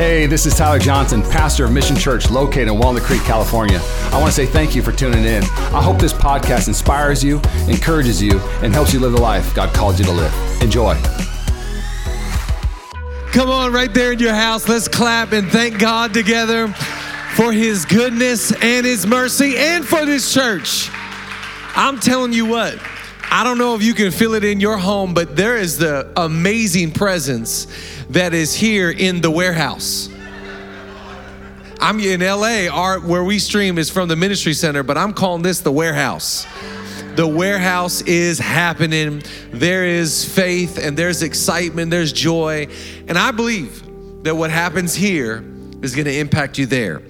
Hey, 0.00 0.24
this 0.24 0.46
is 0.46 0.54
Tyler 0.56 0.78
Johnson, 0.78 1.20
pastor 1.20 1.66
of 1.66 1.72
Mission 1.72 1.94
Church 1.94 2.30
located 2.30 2.68
in 2.68 2.78
Walnut 2.78 3.02
Creek, 3.02 3.20
California. 3.20 3.78
I 4.04 4.18
want 4.18 4.28
to 4.28 4.32
say 4.32 4.46
thank 4.46 4.74
you 4.74 4.80
for 4.80 4.92
tuning 4.92 5.26
in. 5.26 5.42
I 5.42 5.82
hope 5.82 5.98
this 5.98 6.14
podcast 6.14 6.68
inspires 6.68 7.22
you, 7.22 7.38
encourages 7.68 8.22
you, 8.22 8.38
and 8.62 8.72
helps 8.72 8.94
you 8.94 8.98
live 9.00 9.12
the 9.12 9.20
life 9.20 9.54
God 9.54 9.74
called 9.74 9.98
you 9.98 10.06
to 10.06 10.12
live. 10.12 10.32
Enjoy. 10.62 10.94
Come 13.32 13.50
on, 13.50 13.74
right 13.74 13.92
there 13.92 14.12
in 14.12 14.18
your 14.18 14.32
house, 14.32 14.66
let's 14.70 14.88
clap 14.88 15.32
and 15.32 15.50
thank 15.50 15.78
God 15.78 16.14
together 16.14 16.68
for 17.34 17.52
His 17.52 17.84
goodness 17.84 18.52
and 18.62 18.86
His 18.86 19.06
mercy 19.06 19.58
and 19.58 19.84
for 19.84 20.06
this 20.06 20.32
church. 20.32 20.88
I'm 21.76 22.00
telling 22.00 22.32
you 22.32 22.46
what, 22.46 22.78
I 23.32 23.44
don't 23.44 23.58
know 23.58 23.76
if 23.76 23.82
you 23.84 23.94
can 23.94 24.10
feel 24.10 24.34
it 24.34 24.42
in 24.42 24.58
your 24.58 24.76
home, 24.76 25.14
but 25.14 25.36
there 25.36 25.56
is 25.56 25.78
the 25.78 26.10
amazing 26.16 26.90
presence 26.90 27.68
that 28.08 28.34
is 28.34 28.52
here 28.52 28.90
in 28.90 29.20
the 29.20 29.30
warehouse. 29.30 30.08
I'm 31.78 32.00
in 32.00 32.20
LA, 32.20 32.66
our, 32.66 32.98
where 32.98 33.22
we 33.22 33.38
stream 33.38 33.78
is 33.78 33.88
from 33.88 34.08
the 34.08 34.16
ministry 34.16 34.52
center, 34.52 34.82
but 34.82 34.98
I'm 34.98 35.12
calling 35.12 35.42
this 35.42 35.60
the 35.60 35.70
warehouse. 35.70 36.44
The 37.14 37.26
warehouse 37.26 38.02
is 38.02 38.40
happening. 38.40 39.22
There 39.52 39.86
is 39.86 40.24
faith 40.24 40.76
and 40.76 40.96
there's 40.96 41.22
excitement, 41.22 41.92
there's 41.92 42.12
joy. 42.12 42.66
And 43.06 43.16
I 43.16 43.30
believe 43.30 44.24
that 44.24 44.34
what 44.34 44.50
happens 44.50 44.92
here 44.92 45.44
is 45.82 45.94
going 45.94 46.06
to 46.06 46.18
impact 46.18 46.58
you 46.58 46.66
there. 46.66 47.00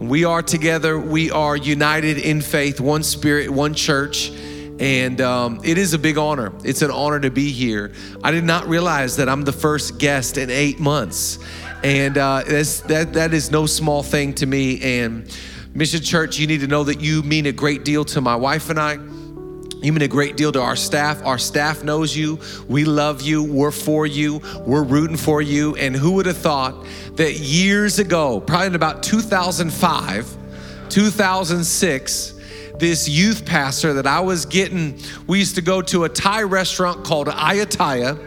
We 0.00 0.24
are 0.24 0.42
together, 0.42 0.98
we 0.98 1.30
are 1.30 1.56
united 1.56 2.18
in 2.18 2.40
faith, 2.40 2.80
one 2.80 3.04
spirit, 3.04 3.50
one 3.50 3.74
church. 3.74 4.32
And 4.80 5.20
um, 5.20 5.60
it 5.62 5.76
is 5.76 5.92
a 5.92 5.98
big 5.98 6.16
honor. 6.16 6.52
It's 6.64 6.80
an 6.80 6.90
honor 6.90 7.20
to 7.20 7.30
be 7.30 7.52
here. 7.52 7.92
I 8.24 8.30
did 8.30 8.44
not 8.44 8.66
realize 8.66 9.16
that 9.16 9.28
I'm 9.28 9.42
the 9.42 9.52
first 9.52 9.98
guest 9.98 10.38
in 10.38 10.48
eight 10.48 10.80
months. 10.80 11.38
And 11.84 12.16
uh, 12.16 12.42
that, 12.44 13.10
that 13.12 13.34
is 13.34 13.50
no 13.50 13.66
small 13.66 14.02
thing 14.02 14.32
to 14.34 14.46
me. 14.46 14.80
And 15.00 15.38
Mission 15.74 16.00
Church, 16.00 16.38
you 16.38 16.46
need 16.46 16.60
to 16.60 16.66
know 16.66 16.82
that 16.84 17.02
you 17.02 17.22
mean 17.22 17.44
a 17.44 17.52
great 17.52 17.84
deal 17.84 18.06
to 18.06 18.22
my 18.22 18.34
wife 18.34 18.70
and 18.70 18.80
I. 18.80 18.94
You 19.82 19.92
mean 19.92 20.02
a 20.02 20.08
great 20.08 20.38
deal 20.38 20.50
to 20.52 20.62
our 20.62 20.76
staff. 20.76 21.24
Our 21.24 21.38
staff 21.38 21.84
knows 21.84 22.16
you. 22.16 22.38
We 22.66 22.84
love 22.84 23.20
you. 23.20 23.42
We're 23.42 23.70
for 23.70 24.06
you. 24.06 24.40
We're 24.66 24.82
rooting 24.82 25.16
for 25.16 25.42
you. 25.42 25.76
And 25.76 25.94
who 25.94 26.12
would 26.12 26.26
have 26.26 26.38
thought 26.38 26.86
that 27.16 27.34
years 27.34 27.98
ago, 27.98 28.40
probably 28.40 28.68
in 28.68 28.74
about 28.74 29.02
2005, 29.02 30.36
2006, 30.88 32.39
this 32.80 33.08
youth 33.08 33.44
pastor 33.44 33.92
that 33.94 34.06
I 34.06 34.20
was 34.20 34.46
getting, 34.46 34.98
we 35.26 35.38
used 35.38 35.54
to 35.54 35.62
go 35.62 35.82
to 35.82 36.04
a 36.04 36.08
Thai 36.08 36.42
restaurant 36.42 37.04
called 37.04 37.28
Ayutthaya. 37.28 38.26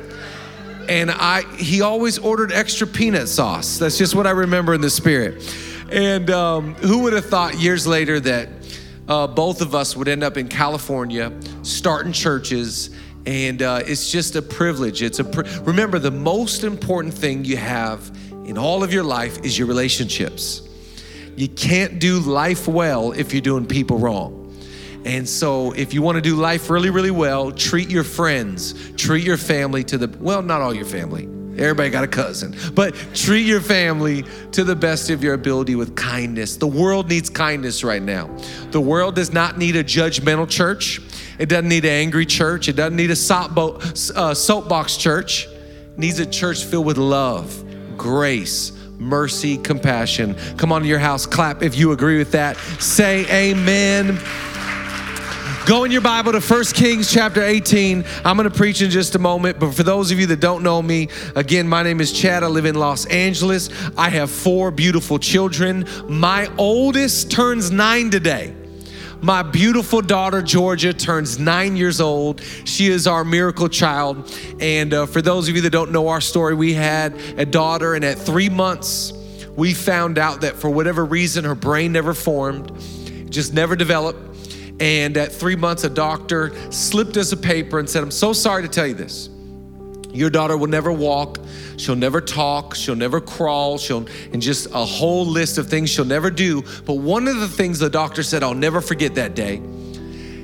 And 0.88 1.12
I 1.12 1.44
he 1.56 1.82
always 1.82 2.20
ordered 2.20 2.52
extra 2.52 2.86
peanut 2.86 3.30
sauce. 3.30 3.78
That's 3.78 3.98
just 3.98 4.16
what 4.16 4.28
I 4.28 4.32
remember 4.32 4.74
in 4.74 4.82
the 4.82 4.90
spirit. 4.90 5.56
And 5.92 6.30
um, 6.30 6.76
who 6.76 7.00
would 7.04 7.14
have 7.14 7.26
thought 7.26 7.56
years 7.56 7.88
later 7.88 8.20
that 8.20 8.50
uh, 9.08 9.28
both 9.28 9.62
of 9.62 9.76
us 9.76 9.96
would 9.96 10.08
end 10.08 10.24
up 10.24 10.38
in 10.38 10.48
California, 10.48 11.32
starting 11.62 12.12
churches, 12.12 12.90
and 13.26 13.62
uh, 13.62 13.82
it's 13.86 14.12
just 14.12 14.36
a 14.36 14.42
privilege. 14.42 15.02
It's 15.02 15.20
a 15.20 15.24
remember 15.62 16.00
the 16.00 16.12
most 16.12 16.64
important 16.64 17.14
thing 17.14 17.46
you 17.46 17.58
have 17.58 18.16
in 18.46 18.58
all 18.58 18.84
of 18.84 18.92
your 18.92 19.04
life 19.04 19.44
is 19.46 19.58
your 19.58 19.68
relationships. 19.68 20.68
You 21.36 21.48
can't 21.48 22.00
do 22.00 22.20
life 22.20 22.68
well 22.68 23.12
if 23.12 23.34
you're 23.34 23.42
doing 23.42 23.66
people 23.66 23.98
wrong. 23.98 24.43
And 25.06 25.28
so, 25.28 25.72
if 25.74 25.94
you 25.94 26.02
want 26.02 26.16
to 26.16 26.22
do 26.22 26.36
life 26.36 26.70
really, 26.70 26.90
really 26.90 27.12
well, 27.12 27.52
treat 27.52 27.90
your 27.90 28.04
friends, 28.04 28.74
treat 28.94 29.24
your 29.24 29.38
family 29.38 29.84
to 29.86 29.98
the 29.98 30.08
well, 30.20 30.42
not 30.42 30.62
all 30.62 30.74
your 30.74 30.86
family. 30.86 31.28
Everybody 31.58 31.92
got 31.92 32.04
a 32.04 32.08
cousin, 32.08 32.56
but 32.74 32.96
treat 33.14 33.46
your 33.46 33.62
family 33.62 34.24
to 34.54 34.64
the 34.64 34.76
best 34.76 35.12
of 35.12 35.24
your 35.24 35.36
ability 35.36 35.76
with 35.76 35.96
kindness. 35.96 36.58
The 36.58 36.68
world 36.68 37.10
needs 37.10 37.30
kindness 37.30 37.84
right 37.84 38.02
now. 38.02 38.36
The 38.72 38.82
world 38.82 39.14
does 39.16 39.32
not 39.32 39.60
need 39.60 39.76
a 39.76 39.84
judgmental 39.84 40.50
church. 40.50 41.00
It 41.38 41.50
doesn't 41.50 41.70
need 41.70 41.86
an 41.86 41.92
angry 41.92 42.26
church. 42.26 42.70
It 42.70 42.76
doesn't 42.76 42.96
need 42.96 43.12
a 43.12 43.36
uh, 43.36 44.34
soapbox 44.34 44.98
church. 44.98 45.46
It 45.46 45.98
needs 45.98 46.18
a 46.18 46.26
church 46.26 46.64
filled 46.64 46.88
with 46.88 46.98
love, 46.98 47.64
grace, 47.98 48.72
mercy, 48.98 49.58
compassion. 49.58 50.36
Come 50.58 50.72
on 50.72 50.82
to 50.82 50.88
your 50.88 51.00
house, 51.00 51.28
clap 51.28 51.62
if 51.62 51.78
you 51.78 51.92
agree 51.92 52.18
with 52.18 52.32
that. 52.32 52.58
Say 52.80 53.26
amen. 53.30 54.20
Go 55.66 55.86
in 55.86 55.92
your 55.92 56.02
Bible 56.02 56.34
to 56.34 56.42
1 56.42 56.64
Kings 56.74 57.10
chapter 57.10 57.42
18. 57.42 58.04
I'm 58.26 58.36
going 58.36 58.50
to 58.50 58.54
preach 58.54 58.82
in 58.82 58.90
just 58.90 59.16
a 59.16 59.20
moment, 59.20 59.62
but 59.62 59.74
for 59.74 59.84
those 59.84 60.12
of 60.12 60.20
you 60.20 60.26
that 60.28 60.42
don't 60.42 60.62
know 60.62 60.82
me, 60.82 61.08
again, 61.38 61.70
my 61.70 61.84
name 61.84 62.02
is 62.02 62.12
Chad. 62.12 62.44
I 62.44 62.48
live 62.48 62.66
in 62.66 62.76
Los 62.76 63.06
Angeles. 63.06 63.70
I 63.98 64.10
have 64.10 64.30
four 64.30 64.72
beautiful 64.72 65.20
children. 65.20 65.88
My 66.10 66.52
oldest 66.58 67.32
turns 67.32 67.72
nine 67.72 68.10
today. 68.10 68.54
My 69.22 69.42
beautiful 69.42 70.02
daughter, 70.02 70.42
Georgia, 70.42 70.94
turns 70.94 71.40
nine 71.40 71.78
years 71.78 72.02
old. 72.02 72.42
She 72.66 72.88
is 72.88 73.08
our 73.08 73.24
miracle 73.24 73.70
child. 73.70 74.38
And 74.60 74.94
uh, 74.94 75.06
for 75.06 75.22
those 75.22 75.48
of 75.48 75.56
you 75.56 75.62
that 75.62 75.70
don't 75.70 75.94
know 75.94 76.10
our 76.10 76.20
story, 76.20 76.56
we 76.56 76.74
had 76.74 77.16
a 77.38 77.46
daughter, 77.46 77.96
and 77.96 78.04
at 78.04 78.18
three 78.18 78.50
months, 78.50 79.14
we 79.56 79.74
found 79.74 80.18
out 80.18 80.42
that 80.42 80.58
for 80.58 80.70
whatever 80.70 81.06
reason, 81.06 81.46
her 81.46 81.56
brain 81.56 81.94
never 81.94 82.14
formed, 82.14 82.70
just 83.30 83.54
never 83.54 83.78
developed 83.78 84.33
and 84.84 85.16
at 85.16 85.32
three 85.32 85.56
months, 85.56 85.86
a 85.86 85.90
doctor 85.90 86.52
slipped 86.70 87.16
us 87.16 87.32
a 87.32 87.38
paper 87.38 87.80
and 87.80 87.90
said, 87.90 88.04
I'm 88.04 88.12
so 88.12 88.34
sorry 88.34 88.64
to 88.64 88.68
tell 88.68 88.86
you 88.86 88.94
this. 88.94 89.30
Your 90.12 90.30
daughter 90.30 90.58
will 90.58 90.68
never 90.68 90.92
walk. 90.92 91.38
She'll 91.78 91.96
never 91.96 92.20
talk. 92.20 92.76
She'll 92.76 92.98
never 92.98 93.22
crawl. 93.22 93.78
She'll, 93.78 94.06
and 94.34 94.42
just 94.42 94.66
a 94.74 94.84
whole 94.84 95.26
list 95.26 95.58
of 95.58 95.70
things 95.70 95.90
she'll 95.90 96.04
never 96.04 96.30
do. 96.30 96.64
But 96.84 96.96
one 96.96 97.30
of 97.30 97.40
the 97.40 97.48
things 97.48 97.80
the 97.80 97.90
doctor 97.90 98.24
said, 98.24 98.44
I'll 98.44 98.54
never 98.54 98.82
forget 98.82 99.16
that 99.16 99.36
day. 99.36 99.62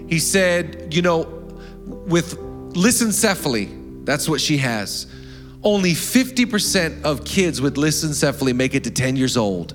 He 0.07 0.19
said, 0.19 0.94
You 0.94 1.01
know, 1.01 1.23
with 1.85 2.38
lissencephaly, 2.75 4.06
that's 4.06 4.29
what 4.29 4.39
she 4.39 4.57
has. 4.59 5.06
Only 5.63 5.91
50% 5.91 7.03
of 7.03 7.25
kids 7.25 7.59
with 7.59 7.75
lissencephaly 7.75 8.56
make 8.56 8.73
it 8.73 8.85
to 8.85 8.91
10 8.91 9.17
years 9.17 9.35
old. 9.35 9.73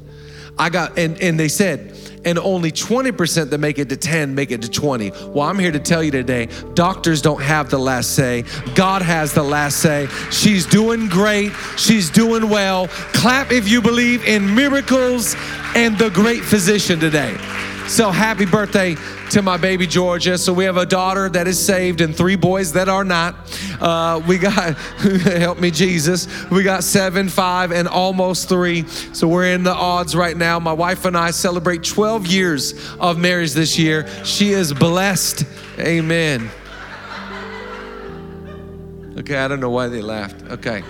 I 0.58 0.70
got, 0.70 0.98
and, 0.98 1.20
and 1.20 1.38
they 1.38 1.48
said, 1.48 1.94
and 2.24 2.38
only 2.38 2.72
20% 2.72 3.50
that 3.50 3.58
make 3.58 3.78
it 3.78 3.88
to 3.88 3.96
10 3.96 4.34
make 4.34 4.50
it 4.50 4.62
to 4.62 4.70
20. 4.70 5.10
Well, 5.28 5.42
I'm 5.42 5.58
here 5.58 5.72
to 5.72 5.80
tell 5.80 6.02
you 6.02 6.10
today 6.10 6.48
doctors 6.74 7.22
don't 7.22 7.42
have 7.42 7.70
the 7.70 7.78
last 7.78 8.14
say. 8.14 8.44
God 8.74 9.02
has 9.02 9.32
the 9.32 9.42
last 9.42 9.78
say. 9.78 10.06
She's 10.30 10.66
doing 10.66 11.08
great. 11.08 11.52
She's 11.76 12.10
doing 12.10 12.48
well. 12.48 12.88
Clap 12.88 13.52
if 13.52 13.68
you 13.68 13.80
believe 13.80 14.24
in 14.24 14.54
miracles 14.54 15.36
and 15.74 15.98
the 15.98 16.10
great 16.10 16.42
physician 16.42 16.98
today. 17.00 17.36
So 17.86 18.10
happy 18.10 18.46
birthday 18.46 18.96
to 19.30 19.42
my 19.42 19.58
baby 19.58 19.86
Georgia. 19.86 20.38
So 20.38 20.54
we 20.54 20.64
have 20.64 20.78
a 20.78 20.86
daughter 20.86 21.28
that 21.28 21.46
is 21.46 21.64
saved 21.64 22.00
and 22.00 22.16
three 22.16 22.34
boys 22.34 22.72
that 22.72 22.88
are 22.88 23.04
not. 23.04 23.36
Uh, 23.78 24.22
we 24.26 24.38
got, 24.38 24.74
help 24.76 25.60
me 25.60 25.70
Jesus, 25.70 26.26
we 26.50 26.62
got 26.62 26.82
seven, 26.82 27.28
five, 27.28 27.72
and 27.72 27.86
almost 27.86 28.48
three. 28.48 28.88
So 28.88 29.28
we're 29.28 29.52
in 29.52 29.64
the 29.64 29.74
odds 29.74 30.16
right 30.16 30.36
now. 30.36 30.58
My 30.58 30.72
wife 30.72 31.04
and 31.04 31.16
I 31.16 31.30
celebrate 31.30 31.84
12 31.84 32.26
years 32.26 32.74
of 32.98 33.18
marriage 33.18 33.52
this 33.52 33.78
year. 33.78 34.08
She 34.24 34.52
is 34.52 34.72
blessed. 34.72 35.44
Amen. 35.78 36.50
Okay, 39.18 39.36
I 39.36 39.46
don't 39.46 39.60
know 39.60 39.70
why 39.70 39.88
they 39.88 40.00
laughed. 40.00 40.42
Okay. 40.50 40.82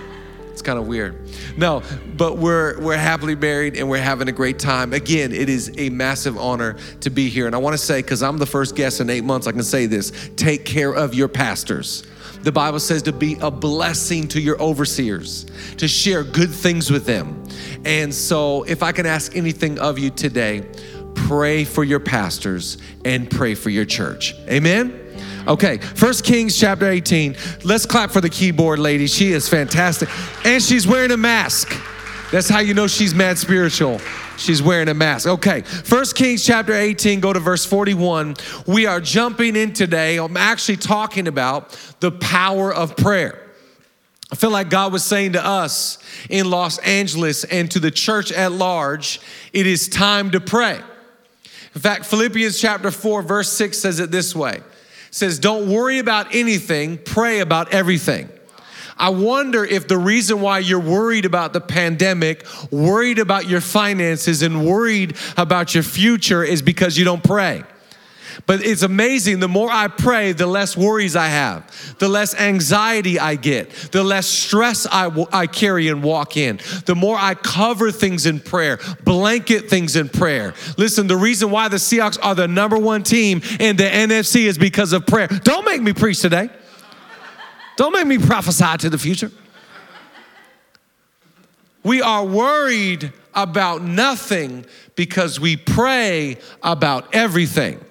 Kind 0.64 0.78
of 0.78 0.86
weird. 0.86 1.28
No, 1.56 1.82
but 2.16 2.38
we're 2.38 2.80
we're 2.80 2.96
happily 2.96 3.36
married 3.36 3.76
and 3.76 3.88
we're 3.88 4.02
having 4.02 4.28
a 4.28 4.32
great 4.32 4.58
time. 4.58 4.92
Again, 4.94 5.32
it 5.32 5.48
is 5.48 5.70
a 5.76 5.90
massive 5.90 6.38
honor 6.38 6.76
to 7.00 7.10
be 7.10 7.28
here. 7.28 7.46
And 7.46 7.54
I 7.54 7.58
want 7.58 7.74
to 7.74 7.78
say, 7.78 8.00
because 8.00 8.22
I'm 8.22 8.38
the 8.38 8.46
first 8.46 8.74
guest 8.74 9.00
in 9.00 9.10
eight 9.10 9.24
months, 9.24 9.46
I 9.46 9.52
can 9.52 9.62
say 9.62 9.84
this: 9.86 10.30
take 10.36 10.64
care 10.64 10.92
of 10.92 11.14
your 11.14 11.28
pastors. 11.28 12.04
The 12.42 12.52
Bible 12.52 12.80
says 12.80 13.02
to 13.02 13.12
be 13.12 13.36
a 13.40 13.50
blessing 13.50 14.28
to 14.28 14.40
your 14.40 14.60
overseers, 14.60 15.46
to 15.78 15.88
share 15.88 16.24
good 16.24 16.50
things 16.50 16.90
with 16.90 17.06
them. 17.06 17.46
And 17.84 18.12
so, 18.12 18.64
if 18.64 18.82
I 18.82 18.92
can 18.92 19.06
ask 19.06 19.36
anything 19.36 19.78
of 19.78 19.98
you 19.98 20.10
today, 20.10 20.66
pray 21.14 21.64
for 21.64 21.84
your 21.84 22.00
pastors 22.00 22.78
and 23.04 23.30
pray 23.30 23.54
for 23.54 23.70
your 23.70 23.84
church. 23.84 24.34
Amen. 24.48 25.03
Okay, 25.46 25.76
First 25.76 26.24
Kings 26.24 26.58
chapter 26.58 26.88
18. 26.88 27.36
Let's 27.64 27.84
clap 27.84 28.10
for 28.10 28.22
the 28.22 28.30
keyboard 28.30 28.78
lady. 28.78 29.06
She 29.06 29.32
is 29.32 29.46
fantastic. 29.46 30.08
And 30.46 30.62
she's 30.62 30.86
wearing 30.86 31.10
a 31.10 31.18
mask. 31.18 31.78
That's 32.32 32.48
how 32.48 32.60
you 32.60 32.72
know 32.72 32.86
she's 32.86 33.14
mad 33.14 33.36
spiritual. 33.36 33.98
She's 34.38 34.62
wearing 34.62 34.88
a 34.88 34.94
mask. 34.94 35.26
Okay, 35.26 35.60
First 35.60 36.16
Kings 36.16 36.42
chapter 36.44 36.72
18, 36.72 37.20
go 37.20 37.34
to 37.34 37.40
verse 37.40 37.66
41. 37.66 38.36
We 38.66 38.86
are 38.86 39.02
jumping 39.02 39.54
in 39.54 39.74
today. 39.74 40.16
I'm 40.16 40.38
actually 40.38 40.78
talking 40.78 41.28
about 41.28 41.78
the 42.00 42.10
power 42.10 42.72
of 42.72 42.96
prayer. 42.96 43.38
I 44.32 44.36
feel 44.36 44.50
like 44.50 44.70
God 44.70 44.94
was 44.94 45.04
saying 45.04 45.34
to 45.34 45.44
us 45.44 45.98
in 46.30 46.50
Los 46.50 46.78
Angeles 46.78 47.44
and 47.44 47.70
to 47.70 47.80
the 47.80 47.90
church 47.90 48.32
at 48.32 48.50
large, 48.50 49.20
it 49.52 49.66
is 49.66 49.90
time 49.90 50.30
to 50.30 50.40
pray. 50.40 50.80
In 51.74 51.80
fact, 51.82 52.06
Philippians 52.06 52.58
chapter 52.58 52.90
4, 52.90 53.22
verse 53.22 53.52
6 53.52 53.78
says 53.78 54.00
it 54.00 54.10
this 54.10 54.34
way 54.34 54.62
says, 55.14 55.38
Don't 55.38 55.70
worry 55.70 56.00
about 56.00 56.34
anything, 56.34 56.98
pray 56.98 57.38
about 57.38 57.72
everything. 57.72 58.28
I 58.96 59.10
wonder 59.10 59.64
if 59.64 59.86
the 59.86 59.98
reason 59.98 60.40
why 60.40 60.58
you're 60.58 60.80
worried 60.80 61.24
about 61.24 61.52
the 61.52 61.60
pandemic, 61.60 62.44
worried 62.70 63.18
about 63.18 63.48
your 63.48 63.60
finances, 63.60 64.42
and 64.42 64.66
worried 64.66 65.16
about 65.36 65.74
your 65.74 65.84
future 65.84 66.42
is 66.42 66.62
because 66.62 66.98
you 66.98 67.04
don't 67.04 67.22
pray. 67.22 67.62
But 68.46 68.64
it's 68.64 68.82
amazing. 68.82 69.40
The 69.40 69.48
more 69.48 69.70
I 69.70 69.88
pray, 69.88 70.32
the 70.32 70.46
less 70.46 70.76
worries 70.76 71.16
I 71.16 71.28
have, 71.28 71.96
the 71.98 72.08
less 72.08 72.34
anxiety 72.34 73.18
I 73.18 73.36
get, 73.36 73.70
the 73.92 74.02
less 74.02 74.26
stress 74.26 74.86
I, 74.86 75.04
w- 75.04 75.26
I 75.32 75.46
carry 75.46 75.88
and 75.88 76.02
walk 76.02 76.36
in, 76.36 76.60
the 76.86 76.94
more 76.94 77.16
I 77.18 77.34
cover 77.34 77.90
things 77.90 78.26
in 78.26 78.40
prayer, 78.40 78.78
blanket 79.04 79.68
things 79.68 79.96
in 79.96 80.08
prayer. 80.08 80.54
Listen, 80.76 81.06
the 81.06 81.16
reason 81.16 81.50
why 81.50 81.68
the 81.68 81.76
Seahawks 81.76 82.18
are 82.22 82.34
the 82.34 82.48
number 82.48 82.78
one 82.78 83.02
team 83.02 83.42
in 83.60 83.76
the 83.76 83.84
NFC 83.84 84.44
is 84.44 84.58
because 84.58 84.92
of 84.92 85.06
prayer. 85.06 85.28
Don't 85.28 85.64
make 85.64 85.82
me 85.82 85.92
preach 85.92 86.20
today. 86.20 86.50
Don't 87.76 87.92
make 87.92 88.06
me 88.06 88.18
prophesy 88.18 88.76
to 88.78 88.90
the 88.90 88.98
future. 88.98 89.30
We 91.82 92.00
are 92.00 92.24
worried 92.24 93.12
about 93.34 93.82
nothing 93.82 94.64
because 94.96 95.38
we 95.38 95.56
pray 95.56 96.38
about 96.62 97.14
everything. 97.14 97.83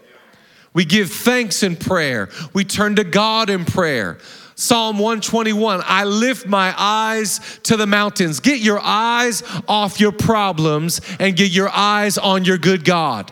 We 0.74 0.86
give 0.86 1.12
thanks 1.12 1.64
in 1.64 1.75
prayer. 1.75 2.30
We 2.54 2.66
turn 2.66 2.96
to 2.96 3.04
God 3.04 3.50
in 3.50 3.66
prayer. 3.66 4.18
Psalm 4.56 5.00
121 5.00 5.81
I 5.84 6.04
lift 6.04 6.48
my 6.48 6.74
eyes 6.78 7.60
to 7.64 7.75
the 7.75 7.88
mountains. 7.88 8.40
Get 8.40 8.60
your 8.60 8.80
eyes 8.81 9.44
off 9.68 10.00
your 10.00 10.12
problems 10.12 11.02
and 11.20 11.36
get 11.36 11.52
your 11.52 11.70
eyes 11.70 12.18
on 12.18 12.46
your 12.46 12.58
good 12.58 12.86
God. 12.86 13.31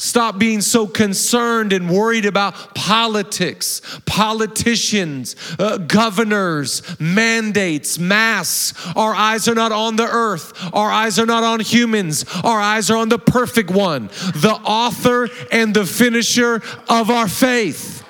Stop 0.00 0.38
being 0.38 0.62
so 0.62 0.86
concerned 0.86 1.74
and 1.74 1.90
worried 1.90 2.24
about 2.24 2.74
politics, 2.74 3.82
politicians, 4.06 5.36
uh, 5.58 5.76
governors, 5.76 6.98
mandates, 6.98 7.98
masks. 7.98 8.72
Our 8.96 9.14
eyes 9.14 9.46
are 9.46 9.54
not 9.54 9.72
on 9.72 9.96
the 9.96 10.08
earth. 10.08 10.54
Our 10.72 10.90
eyes 10.90 11.18
are 11.18 11.26
not 11.26 11.44
on 11.44 11.60
humans. 11.60 12.24
Our 12.42 12.58
eyes 12.58 12.90
are 12.90 12.96
on 12.96 13.10
the 13.10 13.18
perfect 13.18 13.70
one, 13.70 14.06
the 14.36 14.58
author 14.64 15.28
and 15.52 15.74
the 15.74 15.84
finisher 15.84 16.62
of 16.88 17.10
our 17.10 17.28
faith. 17.28 18.02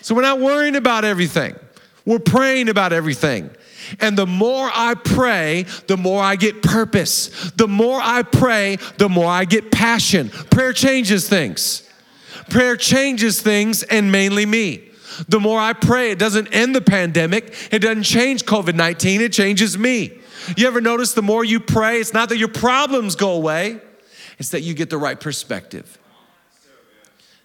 So 0.00 0.14
we're 0.14 0.22
not 0.22 0.40
worrying 0.40 0.74
about 0.74 1.04
everything, 1.04 1.54
we're 2.06 2.18
praying 2.18 2.70
about 2.70 2.94
everything. 2.94 3.50
And 4.00 4.16
the 4.16 4.26
more 4.26 4.70
I 4.72 4.94
pray, 4.94 5.66
the 5.86 5.96
more 5.96 6.22
I 6.22 6.36
get 6.36 6.62
purpose. 6.62 7.50
The 7.56 7.68
more 7.68 8.00
I 8.02 8.22
pray, 8.22 8.76
the 8.98 9.08
more 9.08 9.28
I 9.28 9.44
get 9.44 9.70
passion. 9.70 10.28
Prayer 10.28 10.72
changes 10.72 11.28
things. 11.28 11.88
Prayer 12.50 12.76
changes 12.76 13.40
things 13.40 13.82
and 13.82 14.10
mainly 14.12 14.46
me. 14.46 14.90
The 15.28 15.40
more 15.40 15.60
I 15.60 15.72
pray, 15.72 16.10
it 16.10 16.18
doesn't 16.18 16.48
end 16.48 16.74
the 16.74 16.80
pandemic, 16.80 17.54
it 17.70 17.78
doesn't 17.78 18.02
change 18.02 18.44
COVID 18.44 18.74
19, 18.74 19.20
it 19.20 19.32
changes 19.32 19.78
me. 19.78 20.18
You 20.56 20.66
ever 20.66 20.80
notice 20.80 21.14
the 21.14 21.22
more 21.22 21.44
you 21.44 21.60
pray, 21.60 22.00
it's 22.00 22.12
not 22.12 22.28
that 22.30 22.38
your 22.38 22.48
problems 22.48 23.14
go 23.14 23.32
away, 23.32 23.80
it's 24.38 24.50
that 24.50 24.62
you 24.62 24.74
get 24.74 24.90
the 24.90 24.98
right 24.98 25.18
perspective. 25.18 25.98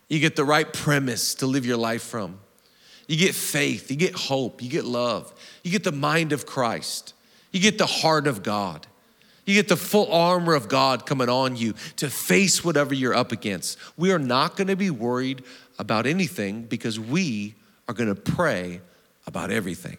You 0.07 0.19
get 0.19 0.35
the 0.35 0.43
right 0.43 0.71
premise 0.71 1.35
to 1.35 1.45
live 1.45 1.65
your 1.65 1.77
life 1.77 2.01
from. 2.01 2.39
You 3.09 3.17
get 3.17 3.33
faith, 3.33 3.89
you 3.89 3.97
get 3.97 4.13
hope, 4.13 4.61
you 4.61 4.69
get 4.69 4.85
love, 4.85 5.33
you 5.63 5.71
get 5.71 5.83
the 5.83 5.91
mind 5.91 6.31
of 6.31 6.45
Christ, 6.45 7.15
you 7.51 7.59
get 7.59 7.79
the 7.79 7.87
heart 7.87 8.27
of 8.27 8.43
God. 8.43 8.85
You 9.47 9.55
get 9.55 9.67
the 9.67 9.77
full 9.77 10.13
armor 10.13 10.53
of 10.53 10.69
God 10.69 11.07
coming 11.07 11.27
on 11.27 11.55
you 11.55 11.73
to 11.95 12.07
face 12.07 12.63
whatever 12.63 12.93
you're 12.93 13.15
up 13.15 13.31
against. 13.31 13.79
We 13.97 14.11
are 14.11 14.19
not 14.19 14.55
going 14.55 14.67
to 14.67 14.75
be 14.75 14.91
worried 14.91 15.43
about 15.79 16.05
anything 16.05 16.65
because 16.65 16.99
we 16.99 17.55
are 17.87 17.95
going 17.95 18.13
to 18.13 18.21
pray 18.21 18.79
about 19.25 19.49
everything. 19.49 19.97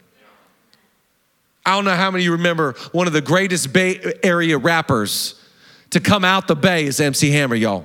I 1.67 1.75
don't 1.75 1.85
know 1.85 1.97
how 1.97 2.12
many 2.12 2.23
of 2.23 2.27
you 2.27 2.33
remember 2.33 2.75
one 2.93 3.09
of 3.09 3.12
the 3.12 3.21
greatest 3.21 3.73
Bay 3.73 3.99
Area 4.23 4.57
rappers 4.57 5.35
to 5.91 5.99
come 5.99 6.25
out 6.25 6.47
the 6.47 6.55
Bay 6.55 6.85
is 6.85 7.01
MC 7.01 7.33
Hammer, 7.33 7.57
y'all. 7.57 7.85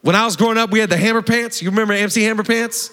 When 0.00 0.16
I 0.16 0.24
was 0.24 0.36
growing 0.36 0.56
up, 0.56 0.70
we 0.70 0.78
had 0.78 0.88
the 0.88 0.96
Hammer 0.96 1.20
Pants. 1.20 1.60
You 1.60 1.68
remember 1.68 1.92
MC 1.92 2.22
Hammer 2.22 2.42
Pants? 2.42 2.90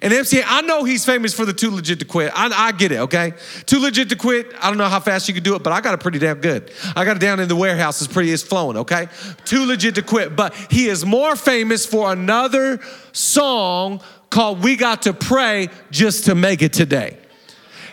And 0.00 0.12
MC, 0.12 0.42
I 0.44 0.62
know 0.62 0.84
he's 0.84 1.04
famous 1.04 1.34
for 1.34 1.44
the 1.44 1.52
too 1.52 1.70
legit 1.70 1.98
to 2.00 2.04
quit. 2.04 2.32
I, 2.34 2.68
I, 2.68 2.72
get 2.72 2.92
it, 2.92 2.98
okay? 3.00 3.32
Too 3.66 3.80
legit 3.80 4.08
to 4.10 4.16
quit. 4.16 4.52
I 4.60 4.68
don't 4.68 4.78
know 4.78 4.88
how 4.88 5.00
fast 5.00 5.28
you 5.28 5.34
can 5.34 5.42
do 5.42 5.56
it, 5.56 5.62
but 5.62 5.72
I 5.72 5.80
got 5.80 5.94
it 5.94 6.00
pretty 6.00 6.18
damn 6.18 6.40
good. 6.40 6.70
I 6.94 7.04
got 7.04 7.16
it 7.16 7.20
down 7.20 7.40
in 7.40 7.48
the 7.48 7.56
warehouse. 7.56 8.00
It's 8.00 8.12
pretty, 8.12 8.30
it's 8.32 8.42
flowing, 8.42 8.76
okay? 8.78 9.08
Too 9.44 9.66
legit 9.66 9.96
to 9.96 10.02
quit. 10.02 10.36
But 10.36 10.54
he 10.70 10.88
is 10.88 11.04
more 11.04 11.34
famous 11.34 11.84
for 11.84 12.12
another 12.12 12.80
song 13.12 14.00
called 14.30 14.62
We 14.62 14.76
Got 14.76 15.02
to 15.02 15.12
Pray 15.12 15.68
Just 15.90 16.26
to 16.26 16.34
Make 16.34 16.62
It 16.62 16.72
Today. 16.72 17.18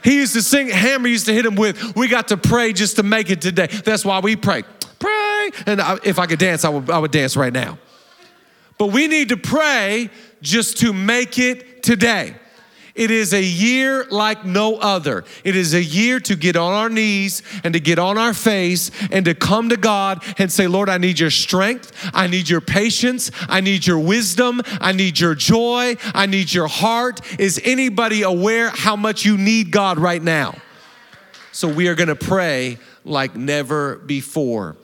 He 0.03 0.17
used 0.17 0.33
to 0.33 0.43
sing, 0.43 0.69
Hammer 0.69 1.07
used 1.07 1.25
to 1.25 1.33
hit 1.33 1.45
him 1.45 1.55
with, 1.55 1.95
We 1.95 2.07
got 2.07 2.27
to 2.27 2.37
pray 2.37 2.73
just 2.73 2.97
to 2.97 3.03
make 3.03 3.31
it 3.31 3.41
today. 3.41 3.65
That's 3.67 4.05
why 4.05 4.19
we 4.19 4.35
pray. 4.35 4.63
Pray. 4.99 5.49
And 5.65 5.81
I, 5.81 5.97
if 6.03 6.19
I 6.19 6.27
could 6.27 6.39
dance, 6.39 6.63
I 6.63 6.69
would, 6.69 6.89
I 6.91 6.99
would 6.99 7.11
dance 7.11 7.35
right 7.35 7.51
now. 7.51 7.79
But 8.77 8.87
we 8.87 9.07
need 9.07 9.29
to 9.29 9.37
pray 9.37 10.09
just 10.41 10.77
to 10.79 10.93
make 10.93 11.39
it 11.39 11.74
today. 11.85 12.35
It 12.95 13.11
is 13.11 13.33
a 13.33 13.43
year 13.43 14.05
like 14.09 14.45
no 14.45 14.77
other. 14.77 15.25
It 15.43 15.57
is 15.57 15.73
a 15.73 15.83
year 15.83 16.21
to 16.21 16.35
get 16.37 16.55
on 16.55 16.71
our 16.71 16.89
knees 16.89 17.43
and 17.65 17.73
to 17.73 17.79
get 17.81 17.99
on 17.99 18.17
our 18.17 18.33
face 18.33 18.89
and 19.11 19.25
to 19.25 19.35
come 19.35 19.67
to 19.69 19.75
God 19.75 20.23
and 20.37 20.49
say, 20.49 20.67
Lord, 20.67 20.87
I 20.87 20.97
need 20.97 21.19
your 21.19 21.29
strength. 21.29 21.91
I 22.13 22.27
need 22.27 22.47
your 22.47 22.61
patience. 22.61 23.31
I 23.49 23.59
need 23.59 23.85
your 23.85 23.99
wisdom. 23.99 24.61
I 24.79 24.93
need 24.93 25.19
your 25.19 25.35
joy. 25.35 25.97
I 26.13 26.25
need 26.25 26.53
your 26.53 26.67
heart. 26.67 27.19
Is 27.37 27.59
anybody 27.65 28.21
aware 28.21 28.69
how 28.69 28.95
much 28.95 29.25
you 29.25 29.37
need 29.37 29.71
God 29.71 29.99
right 29.99 30.23
now? 30.23 30.55
So 31.51 31.67
we 31.67 31.89
are 31.89 31.95
going 31.95 32.07
to 32.07 32.15
pray 32.15 32.77
like 33.03 33.35
never 33.35 33.97
before. 33.97 34.77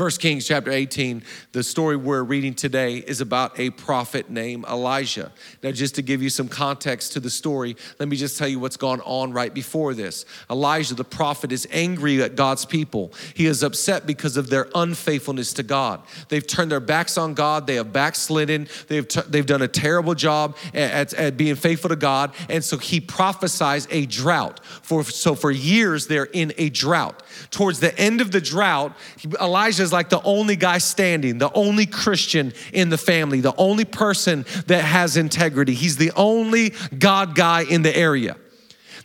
1 0.00 0.10
Kings 0.12 0.48
chapter 0.48 0.70
18, 0.70 1.22
the 1.52 1.62
story 1.62 1.94
we're 1.94 2.22
reading 2.22 2.54
today 2.54 2.96
is 2.96 3.20
about 3.20 3.60
a 3.60 3.68
prophet 3.68 4.30
named 4.30 4.64
Elijah. 4.64 5.30
Now, 5.62 5.72
just 5.72 5.94
to 5.96 6.00
give 6.00 6.22
you 6.22 6.30
some 6.30 6.48
context 6.48 7.12
to 7.12 7.20
the 7.20 7.28
story, 7.28 7.76
let 7.98 8.08
me 8.08 8.16
just 8.16 8.38
tell 8.38 8.48
you 8.48 8.58
what's 8.58 8.78
gone 8.78 9.02
on 9.02 9.34
right 9.34 9.52
before 9.52 9.92
this. 9.92 10.24
Elijah, 10.48 10.94
the 10.94 11.04
prophet, 11.04 11.52
is 11.52 11.68
angry 11.70 12.22
at 12.22 12.34
God's 12.34 12.64
people. 12.64 13.12
He 13.34 13.44
is 13.44 13.62
upset 13.62 14.06
because 14.06 14.38
of 14.38 14.48
their 14.48 14.68
unfaithfulness 14.74 15.52
to 15.52 15.62
God. 15.62 16.00
They've 16.30 16.46
turned 16.46 16.70
their 16.70 16.80
backs 16.80 17.18
on 17.18 17.34
God, 17.34 17.66
they 17.66 17.74
have 17.74 17.92
backslidden, 17.92 18.68
they've, 18.88 19.06
t- 19.06 19.20
they've 19.28 19.44
done 19.44 19.60
a 19.60 19.68
terrible 19.68 20.14
job 20.14 20.56
at, 20.72 21.12
at, 21.12 21.12
at 21.12 21.36
being 21.36 21.56
faithful 21.56 21.90
to 21.90 21.96
God. 21.96 22.32
And 22.48 22.64
so 22.64 22.78
he 22.78 23.02
prophesies 23.02 23.86
a 23.90 24.06
drought. 24.06 24.64
For, 24.64 25.04
so 25.04 25.34
for 25.34 25.50
years, 25.50 26.06
they're 26.06 26.24
in 26.24 26.54
a 26.56 26.70
drought. 26.70 27.22
Towards 27.50 27.80
the 27.80 27.94
end 27.98 28.22
of 28.22 28.32
the 28.32 28.40
drought, 28.40 28.96
Elijah 29.38 29.89
is 29.90 29.92
like 29.92 30.08
the 30.08 30.22
only 30.22 30.54
guy 30.54 30.78
standing, 30.78 31.38
the 31.38 31.52
only 31.52 31.84
Christian 31.84 32.52
in 32.72 32.90
the 32.90 32.98
family, 32.98 33.40
the 33.40 33.54
only 33.56 33.84
person 33.84 34.46
that 34.66 34.84
has 34.84 35.16
integrity. 35.16 35.74
He's 35.74 35.96
the 35.96 36.12
only 36.14 36.72
God 36.96 37.34
guy 37.34 37.62
in 37.62 37.82
the 37.82 37.94
area. 37.96 38.36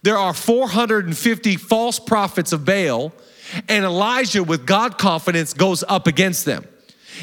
There 0.04 0.18
are 0.18 0.34
450 0.34 1.56
false 1.56 1.98
prophets 1.98 2.54
of 2.54 2.64
Baal, 2.66 3.12
and 3.68 3.84
Elijah, 3.84 4.44
with 4.44 4.68
God 4.68 5.00
confidence, 5.00 5.54
goes 5.54 5.84
up 5.88 6.06
against 6.06 6.46
them. 6.46 6.66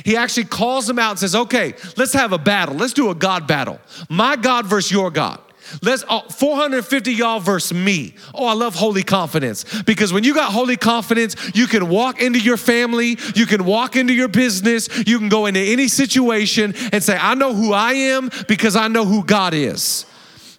He 0.04 0.16
actually 0.16 0.44
calls 0.44 0.86
them 0.86 0.98
out 0.98 1.10
and 1.10 1.18
says, 1.20 1.34
Okay, 1.34 1.74
let's 1.96 2.12
have 2.14 2.32
a 2.32 2.38
battle. 2.38 2.74
Let's 2.74 2.92
do 2.92 3.10
a 3.10 3.14
God 3.14 3.46
battle. 3.46 3.78
My 4.08 4.36
God 4.36 4.66
versus 4.66 4.90
your 4.90 5.10
God. 5.10 5.40
Let's 5.80 6.04
uh, 6.08 6.22
450 6.22 7.14
y'all 7.14 7.40
versus 7.40 7.76
me. 7.76 8.14
Oh, 8.34 8.46
I 8.46 8.52
love 8.52 8.74
holy 8.74 9.02
confidence 9.02 9.82
because 9.82 10.12
when 10.12 10.24
you 10.24 10.34
got 10.34 10.52
holy 10.52 10.76
confidence, 10.76 11.36
you 11.54 11.66
can 11.66 11.88
walk 11.88 12.20
into 12.20 12.38
your 12.38 12.56
family, 12.56 13.18
you 13.34 13.46
can 13.46 13.64
walk 13.64 13.96
into 13.96 14.12
your 14.12 14.28
business, 14.28 14.88
you 15.06 15.18
can 15.18 15.28
go 15.28 15.46
into 15.46 15.60
any 15.60 15.88
situation 15.88 16.74
and 16.92 17.02
say, 17.02 17.16
I 17.16 17.34
know 17.34 17.54
who 17.54 17.72
I 17.72 17.92
am 17.92 18.30
because 18.48 18.76
I 18.76 18.88
know 18.88 19.04
who 19.04 19.24
God 19.24 19.54
is. 19.54 20.04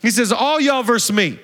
He 0.01 0.12
says, 0.12 0.32
All 0.32 0.60
y'all 0.60 0.84
versus 0.84 1.15
me. 1.15 1.39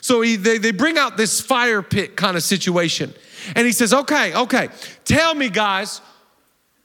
So 0.00 0.22
he, 0.22 0.36
they, 0.36 0.58
they 0.58 0.70
bring 0.70 0.96
out 0.96 1.16
this 1.16 1.40
fire 1.40 1.82
pit 1.82 2.16
kind 2.16 2.36
of 2.36 2.42
situation. 2.42 3.12
And 3.54 3.66
he 3.66 3.72
says, 3.72 3.92
Okay, 3.92 4.34
okay, 4.34 4.68
tell 5.04 5.34
me, 5.34 5.48
guys, 5.48 6.00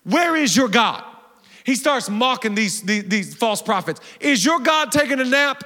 where 0.03 0.35
is 0.35 0.55
your 0.55 0.67
God? 0.67 1.03
He 1.65 1.75
starts 1.75 2.09
mocking 2.09 2.53
these, 2.53 2.83
these, 2.83 3.05
these 3.05 3.35
false 3.35 3.61
prophets. 3.61 3.99
Is 4.19 4.45
your 4.45 4.59
God 4.59 4.91
taking 4.91 5.19
a 5.19 5.25
nap? 5.25 5.63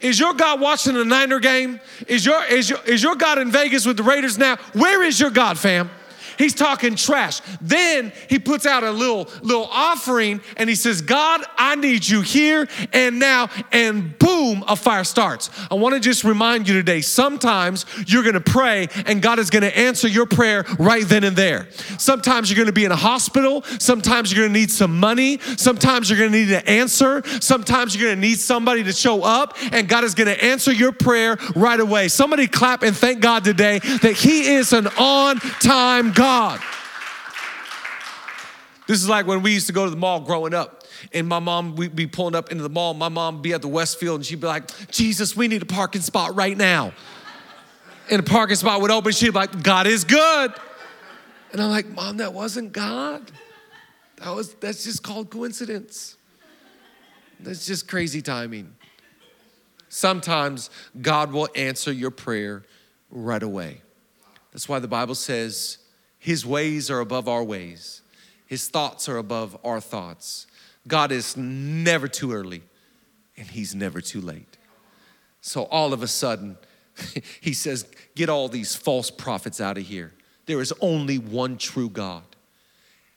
Is 0.00 0.18
your 0.18 0.34
God 0.34 0.60
watching 0.60 0.94
the 0.94 1.04
Niner 1.04 1.38
game? 1.38 1.80
Is 2.06 2.24
your, 2.24 2.44
is, 2.44 2.70
your, 2.70 2.80
is 2.86 3.02
your 3.02 3.16
God 3.16 3.38
in 3.38 3.50
Vegas 3.50 3.86
with 3.86 3.96
the 3.96 4.02
Raiders 4.02 4.38
now? 4.38 4.56
Where 4.72 5.02
is 5.02 5.20
your 5.20 5.30
God, 5.30 5.58
fam? 5.58 5.90
He's 6.38 6.54
talking 6.54 6.96
trash. 6.96 7.40
Then 7.60 8.12
he 8.28 8.38
puts 8.38 8.66
out 8.66 8.84
a 8.84 8.90
little 8.90 9.28
little 9.42 9.68
offering 9.70 10.40
and 10.56 10.68
he 10.68 10.74
says, 10.74 11.00
"God, 11.00 11.42
I 11.56 11.74
need 11.76 12.08
you 12.08 12.22
here 12.22 12.68
and 12.92 13.18
now." 13.18 13.48
And 13.70 14.18
boom, 14.18 14.64
a 14.68 14.76
fire 14.76 15.04
starts. 15.04 15.50
I 15.70 15.74
want 15.74 15.94
to 15.94 16.00
just 16.00 16.24
remind 16.24 16.68
you 16.68 16.74
today, 16.74 17.00
sometimes 17.00 17.86
you're 18.06 18.22
going 18.22 18.34
to 18.34 18.40
pray 18.40 18.88
and 19.06 19.22
God 19.22 19.38
is 19.38 19.50
going 19.50 19.62
to 19.62 19.78
answer 19.78 20.08
your 20.08 20.26
prayer 20.26 20.64
right 20.78 21.06
then 21.06 21.24
and 21.24 21.36
there. 21.36 21.68
Sometimes 21.98 22.50
you're 22.50 22.56
going 22.56 22.66
to 22.66 22.72
be 22.72 22.84
in 22.84 22.92
a 22.92 22.96
hospital, 22.96 23.62
sometimes 23.78 24.32
you're 24.32 24.44
going 24.44 24.52
to 24.52 24.60
need 24.60 24.70
some 24.70 24.98
money, 24.98 25.38
sometimes 25.56 26.08
you're 26.08 26.18
going 26.18 26.32
to 26.32 26.38
need 26.38 26.52
an 26.52 26.66
answer, 26.66 27.22
sometimes 27.40 27.94
you're 27.94 28.08
going 28.08 28.20
to 28.20 28.28
need 28.28 28.38
somebody 28.38 28.84
to 28.84 28.92
show 28.92 29.22
up 29.22 29.56
and 29.72 29.88
God 29.88 30.04
is 30.04 30.14
going 30.14 30.28
to 30.28 30.44
answer 30.44 30.72
your 30.72 30.92
prayer 30.92 31.36
right 31.54 31.80
away. 31.80 32.08
Somebody 32.08 32.46
clap 32.46 32.82
and 32.82 32.96
thank 32.96 33.20
God 33.20 33.44
today 33.44 33.78
that 33.78 34.14
he 34.14 34.54
is 34.54 34.72
an 34.72 34.88
on-time 34.98 36.12
God. 36.12 36.21
This 38.86 39.02
is 39.02 39.08
like 39.08 39.26
when 39.26 39.42
we 39.42 39.52
used 39.52 39.66
to 39.68 39.72
go 39.72 39.84
to 39.84 39.90
the 39.90 39.96
mall 39.96 40.20
growing 40.20 40.54
up. 40.54 40.84
And 41.12 41.26
my 41.26 41.40
mom, 41.40 41.74
we'd 41.74 41.96
be 41.96 42.06
pulling 42.06 42.34
up 42.34 42.52
into 42.52 42.62
the 42.62 42.68
mall. 42.68 42.94
My 42.94 43.08
mom 43.08 43.36
would 43.36 43.42
be 43.42 43.52
at 43.52 43.62
the 43.62 43.68
Westfield 43.68 44.16
and 44.20 44.26
she'd 44.26 44.40
be 44.40 44.46
like, 44.46 44.90
Jesus, 44.90 45.36
we 45.36 45.48
need 45.48 45.62
a 45.62 45.66
parking 45.66 46.02
spot 46.02 46.36
right 46.36 46.56
now. 46.56 46.92
And 48.10 48.20
a 48.20 48.22
parking 48.22 48.56
spot 48.56 48.80
would 48.80 48.90
open. 48.90 49.12
She'd 49.12 49.30
be 49.30 49.38
like, 49.38 49.62
God 49.62 49.86
is 49.86 50.04
good. 50.04 50.52
And 51.52 51.60
I'm 51.60 51.70
like, 51.70 51.88
Mom, 51.88 52.18
that 52.18 52.32
wasn't 52.32 52.72
God. 52.72 53.30
That 54.16 54.34
was 54.34 54.54
that's 54.54 54.84
just 54.84 55.02
called 55.02 55.30
coincidence. 55.30 56.16
That's 57.40 57.66
just 57.66 57.88
crazy 57.88 58.22
timing. 58.22 58.74
Sometimes 59.88 60.70
God 61.00 61.32
will 61.32 61.48
answer 61.56 61.92
your 61.92 62.10
prayer 62.10 62.62
right 63.10 63.42
away. 63.42 63.82
That's 64.52 64.68
why 64.68 64.78
the 64.78 64.88
Bible 64.88 65.14
says 65.14 65.78
his 66.22 66.46
ways 66.46 66.88
are 66.88 67.00
above 67.00 67.26
our 67.26 67.42
ways. 67.42 68.00
His 68.46 68.68
thoughts 68.68 69.08
are 69.08 69.16
above 69.16 69.58
our 69.64 69.80
thoughts. 69.80 70.46
God 70.86 71.10
is 71.10 71.36
never 71.36 72.06
too 72.06 72.30
early 72.32 72.62
and 73.36 73.48
he's 73.48 73.74
never 73.74 74.00
too 74.00 74.20
late. 74.20 74.56
So 75.40 75.64
all 75.64 75.92
of 75.92 76.00
a 76.00 76.06
sudden, 76.06 76.58
he 77.40 77.52
says, 77.52 77.88
Get 78.14 78.28
all 78.28 78.48
these 78.48 78.76
false 78.76 79.10
prophets 79.10 79.60
out 79.60 79.76
of 79.76 79.82
here. 79.82 80.12
There 80.46 80.60
is 80.60 80.72
only 80.80 81.18
one 81.18 81.58
true 81.58 81.88
God. 81.88 82.22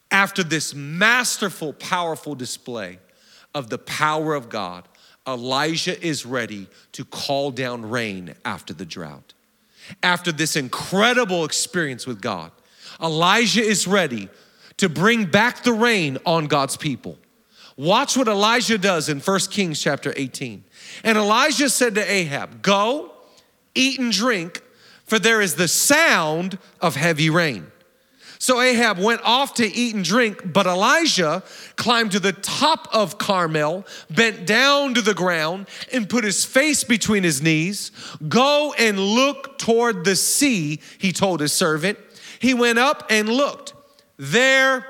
After 0.09 0.43
this 0.43 0.73
masterful, 0.73 1.73
powerful 1.73 2.33
display 2.33 2.97
of 3.53 3.69
the 3.69 3.77
power 3.77 4.33
of 4.33 4.49
God, 4.49 4.87
Elijah 5.27 6.03
is 6.03 6.25
ready 6.25 6.69
to 6.93 7.05
call 7.05 7.51
down 7.51 7.87
rain 7.87 8.33
after 8.43 8.73
the 8.73 8.85
drought. 8.85 9.35
After 10.01 10.31
this 10.31 10.55
incredible 10.55 11.45
experience 11.45 12.07
with 12.07 12.19
God, 12.19 12.51
Elijah 13.01 13.63
is 13.63 13.87
ready 13.87 14.29
to 14.77 14.89
bring 14.89 15.25
back 15.25 15.63
the 15.63 15.73
rain 15.73 16.17
on 16.25 16.47
God's 16.47 16.77
people. 16.77 17.17
Watch 17.77 18.15
what 18.15 18.27
Elijah 18.27 18.77
does 18.77 19.09
in 19.09 19.19
1 19.19 19.39
Kings 19.51 19.81
chapter 19.81 20.13
18. 20.15 20.63
And 21.03 21.17
Elijah 21.17 21.69
said 21.69 21.95
to 21.95 22.11
Ahab, 22.11 22.61
Go, 22.61 23.11
eat 23.73 23.99
and 23.99 24.11
drink, 24.11 24.61
for 25.05 25.19
there 25.19 25.41
is 25.41 25.55
the 25.55 25.67
sound 25.67 26.57
of 26.81 26.95
heavy 26.95 27.29
rain. 27.29 27.71
So 28.37 28.61
Ahab 28.61 28.99
went 28.99 29.21
off 29.23 29.55
to 29.55 29.65
eat 29.65 29.95
and 29.95 30.03
drink, 30.03 30.53
but 30.53 30.67
Elijah 30.67 31.41
climbed 31.77 32.11
to 32.11 32.19
the 32.19 32.33
top 32.33 32.87
of 32.93 33.17
Carmel, 33.17 33.85
bent 34.09 34.45
down 34.45 34.93
to 34.93 35.01
the 35.01 35.13
ground, 35.13 35.67
and 35.91 36.09
put 36.09 36.23
his 36.23 36.45
face 36.45 36.83
between 36.83 37.23
his 37.23 37.41
knees. 37.41 37.91
Go 38.27 38.73
and 38.77 38.99
look 38.99 39.57
toward 39.57 40.05
the 40.05 40.15
sea, 40.15 40.81
he 40.97 41.11
told 41.11 41.39
his 41.39 41.53
servant. 41.53 41.97
He 42.39 42.53
went 42.53 42.79
up 42.79 43.05
and 43.09 43.29
looked. 43.29 43.73
There 44.17 44.85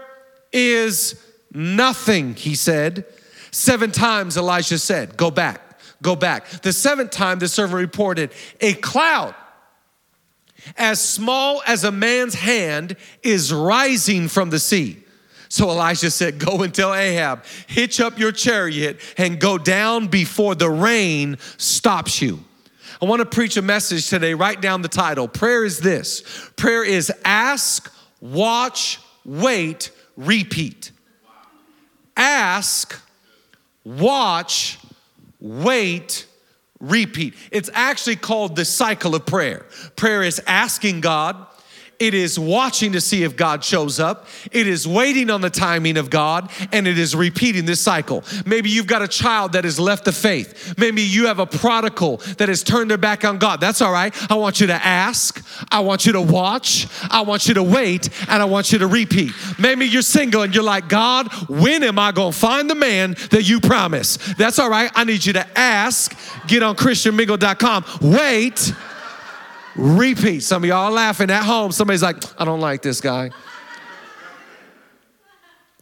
is 0.51 1.21
nothing, 1.53 2.35
he 2.35 2.55
said. 2.55 3.05
Seven 3.51 3.91
times 3.91 4.37
Elijah 4.37 4.77
said, 4.77 5.17
Go 5.17 5.31
back, 5.31 5.79
go 6.01 6.15
back. 6.15 6.47
The 6.61 6.73
seventh 6.73 7.11
time 7.11 7.39
the 7.39 7.47
servant 7.47 7.79
reported, 7.79 8.31
A 8.61 8.73
cloud 8.73 9.35
as 10.77 11.01
small 11.01 11.61
as 11.67 11.83
a 11.83 11.91
man's 11.91 12.33
hand 12.33 12.95
is 13.23 13.53
rising 13.53 14.27
from 14.27 14.49
the 14.49 14.59
sea. 14.59 14.97
So 15.47 15.69
Elijah 15.69 16.11
said, 16.11 16.39
Go 16.39 16.63
and 16.63 16.73
tell 16.73 16.93
Ahab, 16.93 17.45
hitch 17.67 17.99
up 17.99 18.17
your 18.19 18.31
chariot 18.31 18.99
and 19.17 19.39
go 19.39 19.57
down 19.57 20.07
before 20.07 20.55
the 20.55 20.69
rain 20.69 21.37
stops 21.57 22.21
you. 22.21 22.43
I 23.01 23.05
want 23.05 23.19
to 23.19 23.25
preach 23.25 23.57
a 23.57 23.61
message 23.61 24.09
today. 24.09 24.33
Write 24.33 24.61
down 24.61 24.81
the 24.81 24.87
title. 24.87 25.27
Prayer 25.27 25.65
is 25.65 25.79
this 25.79 26.23
prayer 26.55 26.83
is 26.83 27.11
ask, 27.23 27.91
watch, 28.21 28.99
wait, 29.25 29.91
repeat. 30.15 30.91
Ask, 32.15 32.99
watch, 33.83 34.79
wait, 35.39 36.25
repeat. 36.79 37.35
It's 37.51 37.69
actually 37.73 38.15
called 38.15 38.55
the 38.55 38.65
cycle 38.65 39.15
of 39.15 39.25
prayer. 39.25 39.65
Prayer 39.95 40.23
is 40.23 40.41
asking 40.47 41.01
God, 41.01 41.35
it 41.99 42.13
is 42.13 42.37
watching 42.37 42.91
to 42.93 43.01
see 43.01 43.23
if 43.23 43.35
God 43.35 43.63
shows 43.63 43.99
up. 43.99 44.27
It 44.51 44.67
is 44.67 44.87
waiting 44.87 45.29
on 45.29 45.41
the 45.41 45.49
timing 45.49 45.97
of 45.97 46.09
God 46.09 46.51
and 46.71 46.87
it 46.87 46.97
is 46.97 47.15
repeating 47.15 47.65
this 47.65 47.79
cycle. 47.79 48.23
Maybe 48.45 48.69
you've 48.69 48.87
got 48.87 49.01
a 49.01 49.07
child 49.07 49.53
that 49.53 49.63
has 49.63 49.79
left 49.79 50.05
the 50.05 50.11
faith. 50.11 50.77
Maybe 50.77 51.01
you 51.01 51.27
have 51.27 51.39
a 51.39 51.45
prodigal 51.45 52.17
that 52.37 52.49
has 52.49 52.63
turned 52.63 52.89
their 52.89 52.97
back 52.97 53.23
on 53.23 53.37
God. 53.37 53.61
That's 53.61 53.81
all 53.81 53.91
right. 53.91 54.13
I 54.29 54.35
want 54.35 54.59
you 54.59 54.67
to 54.67 54.73
ask. 54.73 55.45
I 55.71 55.79
want 55.79 56.05
you 56.05 56.13
to 56.13 56.21
watch. 56.21 56.87
I 57.09 57.21
want 57.21 57.47
you 57.47 57.53
to 57.55 57.63
wait 57.63 58.09
and 58.29 58.41
I 58.41 58.45
want 58.45 58.71
you 58.71 58.79
to 58.79 58.87
repeat. 58.87 59.31
Maybe 59.57 59.85
you're 59.85 60.01
single 60.01 60.41
and 60.41 60.53
you're 60.53 60.63
like, 60.63 60.89
God, 60.89 61.31
when 61.49 61.83
am 61.83 61.97
I 61.97 62.11
going 62.11 62.33
to 62.33 62.37
find 62.37 62.69
the 62.69 62.75
man 62.75 63.15
that 63.31 63.47
you 63.47 63.59
promise? 63.61 64.17
That's 64.37 64.59
all 64.59 64.69
right. 64.69 64.91
I 64.95 65.05
need 65.05 65.25
you 65.25 65.33
to 65.33 65.57
ask. 65.57 66.15
Get 66.47 66.61
on 66.61 66.75
christianmingle.com. 66.75 67.85
Wait 68.01 68.73
repeat. 69.75 70.41
Some 70.41 70.63
of 70.63 70.67
y'all 70.67 70.91
laughing 70.91 71.29
at 71.29 71.43
home. 71.43 71.71
Somebody's 71.71 72.03
like, 72.03 72.17
I 72.39 72.45
don't 72.45 72.61
like 72.61 72.81
this 72.81 73.01
guy. 73.01 73.31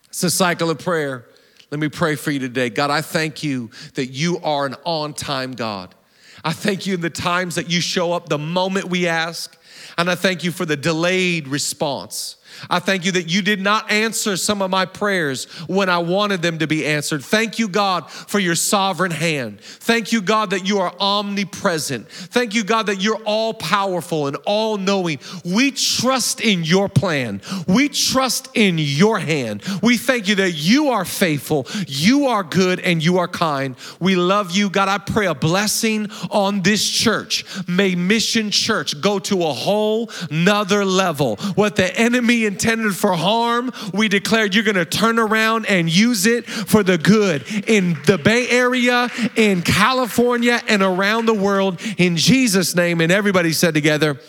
It's 0.10 0.24
a 0.24 0.30
cycle 0.30 0.70
of 0.70 0.80
prayer. 0.80 1.26
Let 1.72 1.80
me 1.80 1.90
pray 1.90 2.16
for 2.16 2.30
you 2.30 2.40
today. 2.40 2.70
God, 2.70 2.92
I 2.92 3.02
thank 3.02 3.44
you 3.44 3.72
that 3.96 4.08
you 4.08 4.38
are 4.44 4.68
an 4.68 4.76
on 4.86 5.14
time 5.14 5.54
God. 5.54 5.96
I 6.44 6.54
thank 6.54 6.86
you 6.86 6.94
in 6.94 7.02
the 7.02 7.10
times 7.10 7.56
that 7.56 7.70
you 7.70 7.82
show 7.82 8.14
up 8.14 8.30
the 8.30 8.38
moment 8.38 8.90
we 8.90 9.08
ask, 9.08 9.58
and 9.98 10.10
I 10.10 10.16
thank 10.16 10.44
you 10.44 10.52
for 10.52 10.66
the 10.66 10.76
delayed 10.76 11.48
response. 11.48 12.36
I 12.70 12.80
thank 12.80 13.06
you 13.06 13.12
that 13.14 13.30
you 13.30 13.42
did 13.42 13.62
not 13.62 13.92
answer 13.92 14.38
some 14.38 14.62
of 14.62 14.70
my 14.70 14.86
prayers 14.86 15.46
when 15.68 15.90
I 15.90 16.00
wanted 16.00 16.42
them 16.42 16.60
to 16.60 16.68
be 16.68 16.86
answered. 16.86 17.24
Thank 17.24 17.60
you, 17.60 17.68
God, 17.68 18.10
for 18.12 18.40
your 18.40 18.56
sovereign 18.56 19.12
hand. 19.12 19.62
Thank 19.62 20.12
you, 20.12 20.22
God, 20.22 20.52
that 20.52 20.68
you 20.68 20.80
are 20.80 20.94
omnipresent. 21.00 22.08
Thank 22.10 22.56
you, 22.56 22.64
God, 22.64 22.88
that 22.88 23.02
you're 23.02 23.22
all 23.26 23.54
powerful 23.54 24.28
and 24.28 24.38
all 24.46 24.78
knowing. 24.78 25.20
We 25.44 25.72
trust 25.72 26.42
in 26.42 26.64
your 26.64 26.90
plan. 26.90 27.42
We 27.68 27.90
trust 27.90 28.50
in 28.54 28.78
your 28.78 29.20
hand. 29.20 29.64
We 29.82 29.98
thank 29.98 30.28
you 30.28 30.36
that 30.36 30.52
you 30.52 30.90
are 30.90 31.06
faithful, 31.06 31.68
you 31.88 32.28
are 32.28 32.44
good, 32.44 32.80
and 32.80 33.04
you 33.04 33.18
are 33.18 33.28
kind. 33.28 33.76
We 34.00 34.16
love 34.16 34.52
you, 34.52 34.70
God. 34.70 34.90
I 34.90 34.98
pray 34.98 35.28
a 35.28 35.36
blessing 35.36 36.10
on 36.30 36.62
this 36.62 36.88
church. 36.90 37.46
May 37.68 37.96
Mission 37.96 38.52
Church 38.52 39.00
go 39.02 39.20
to 39.20 39.44
a 39.44 39.54
whole 39.54 40.10
nother 40.30 40.86
level. 40.86 41.38
What 41.56 41.76
the 41.76 41.98
enemy 41.98 42.43
intended 42.46 42.96
for 42.96 43.14
harm, 43.14 43.72
we 43.94 44.08
declare 44.08 44.46
you're 44.46 44.64
going 44.64 44.76
to 44.76 44.86
turn 44.86 45.20
around 45.20 45.66
and 45.68 45.90
use 45.90 46.26
it 46.26 46.46
for 46.46 46.84
the 46.84 46.98
good 46.98 47.44
in 47.68 47.98
the 48.06 48.18
Bay 48.18 48.50
Area, 48.50 49.10
in 49.36 49.62
California, 49.62 50.62
and 50.68 50.82
around 50.82 51.26
the 51.26 51.34
world 51.34 51.80
in 51.98 52.18
Jesus' 52.18 52.76
name. 52.76 53.02
And 53.02 53.12
everybody 53.12 53.54
said 53.54 53.74
together, 53.74 54.20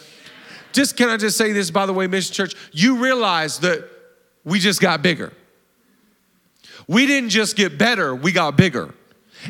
just 0.73 0.97
can 0.97 1.09
I 1.09 1.17
just 1.17 1.37
say 1.37 1.53
this, 1.53 1.71
by 1.71 1.87
the 1.87 1.93
way, 1.93 2.07
Mission 2.07 2.35
Church, 2.35 2.55
you 2.73 2.97
realize 2.97 3.61
that 3.61 3.89
we 4.45 4.59
just 4.59 4.81
got 4.81 5.03
bigger. 5.03 5.33
We 6.87 7.07
didn't 7.07 7.31
just 7.31 7.57
get 7.57 7.79
better, 7.79 8.15
we 8.15 8.33
got 8.33 8.57
bigger. 8.57 8.95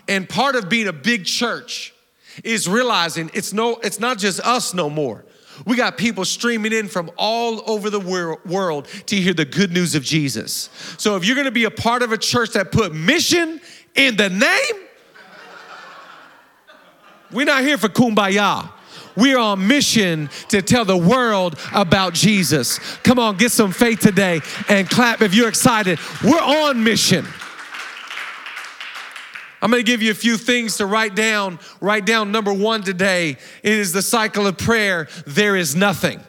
And 0.08 0.28
part 0.28 0.56
of 0.56 0.68
being 0.68 0.88
a 0.88 0.92
big 0.92 1.24
church 1.24 1.94
is 2.42 2.68
realizing 2.68 3.30
it's 3.32 3.52
no 3.52 3.76
it's 3.76 4.00
not 4.00 4.18
just 4.18 4.40
us 4.40 4.74
no 4.74 4.90
more. 4.90 5.24
We 5.66 5.76
got 5.76 5.96
people 5.96 6.24
streaming 6.24 6.72
in 6.72 6.88
from 6.88 7.10
all 7.16 7.62
over 7.70 7.90
the 7.90 8.00
wor- 8.00 8.40
world 8.44 8.88
to 9.06 9.16
hear 9.16 9.34
the 9.34 9.44
good 9.44 9.72
news 9.72 9.94
of 9.94 10.02
Jesus. 10.02 10.70
So 10.98 11.16
if 11.16 11.24
you're 11.24 11.36
going 11.36 11.46
to 11.46 11.50
be 11.50 11.64
a 11.64 11.70
part 11.70 12.02
of 12.02 12.12
a 12.12 12.18
church 12.18 12.50
that 12.52 12.72
put 12.72 12.94
mission 12.94 13.60
in 13.94 14.16
the 14.16 14.28
name, 14.28 14.82
we're 17.32 17.46
not 17.46 17.62
here 17.62 17.78
for 17.78 17.88
kumbaya. 17.88 18.70
We're 19.16 19.38
on 19.38 19.66
mission 19.66 20.28
to 20.48 20.60
tell 20.60 20.84
the 20.84 20.96
world 20.96 21.58
about 21.72 22.14
Jesus. 22.14 22.78
Come 22.98 23.18
on, 23.18 23.36
get 23.36 23.52
some 23.52 23.70
faith 23.70 24.00
today 24.00 24.40
and 24.68 24.88
clap 24.90 25.22
if 25.22 25.34
you're 25.34 25.48
excited. 25.48 25.98
We're 26.22 26.40
on 26.40 26.82
mission. 26.82 27.24
I'm 29.64 29.70
going 29.70 29.82
to 29.82 29.90
give 29.90 30.02
you 30.02 30.10
a 30.10 30.14
few 30.14 30.36
things 30.36 30.76
to 30.76 30.84
write 30.84 31.14
down. 31.14 31.58
Write 31.80 32.04
down 32.04 32.30
number 32.30 32.52
one 32.52 32.82
today. 32.82 33.38
It 33.62 33.72
is 33.72 33.94
the 33.94 34.02
cycle 34.02 34.46
of 34.46 34.58
prayer. 34.58 35.08
There 35.26 35.56
is 35.56 35.74
nothing. 35.74 36.20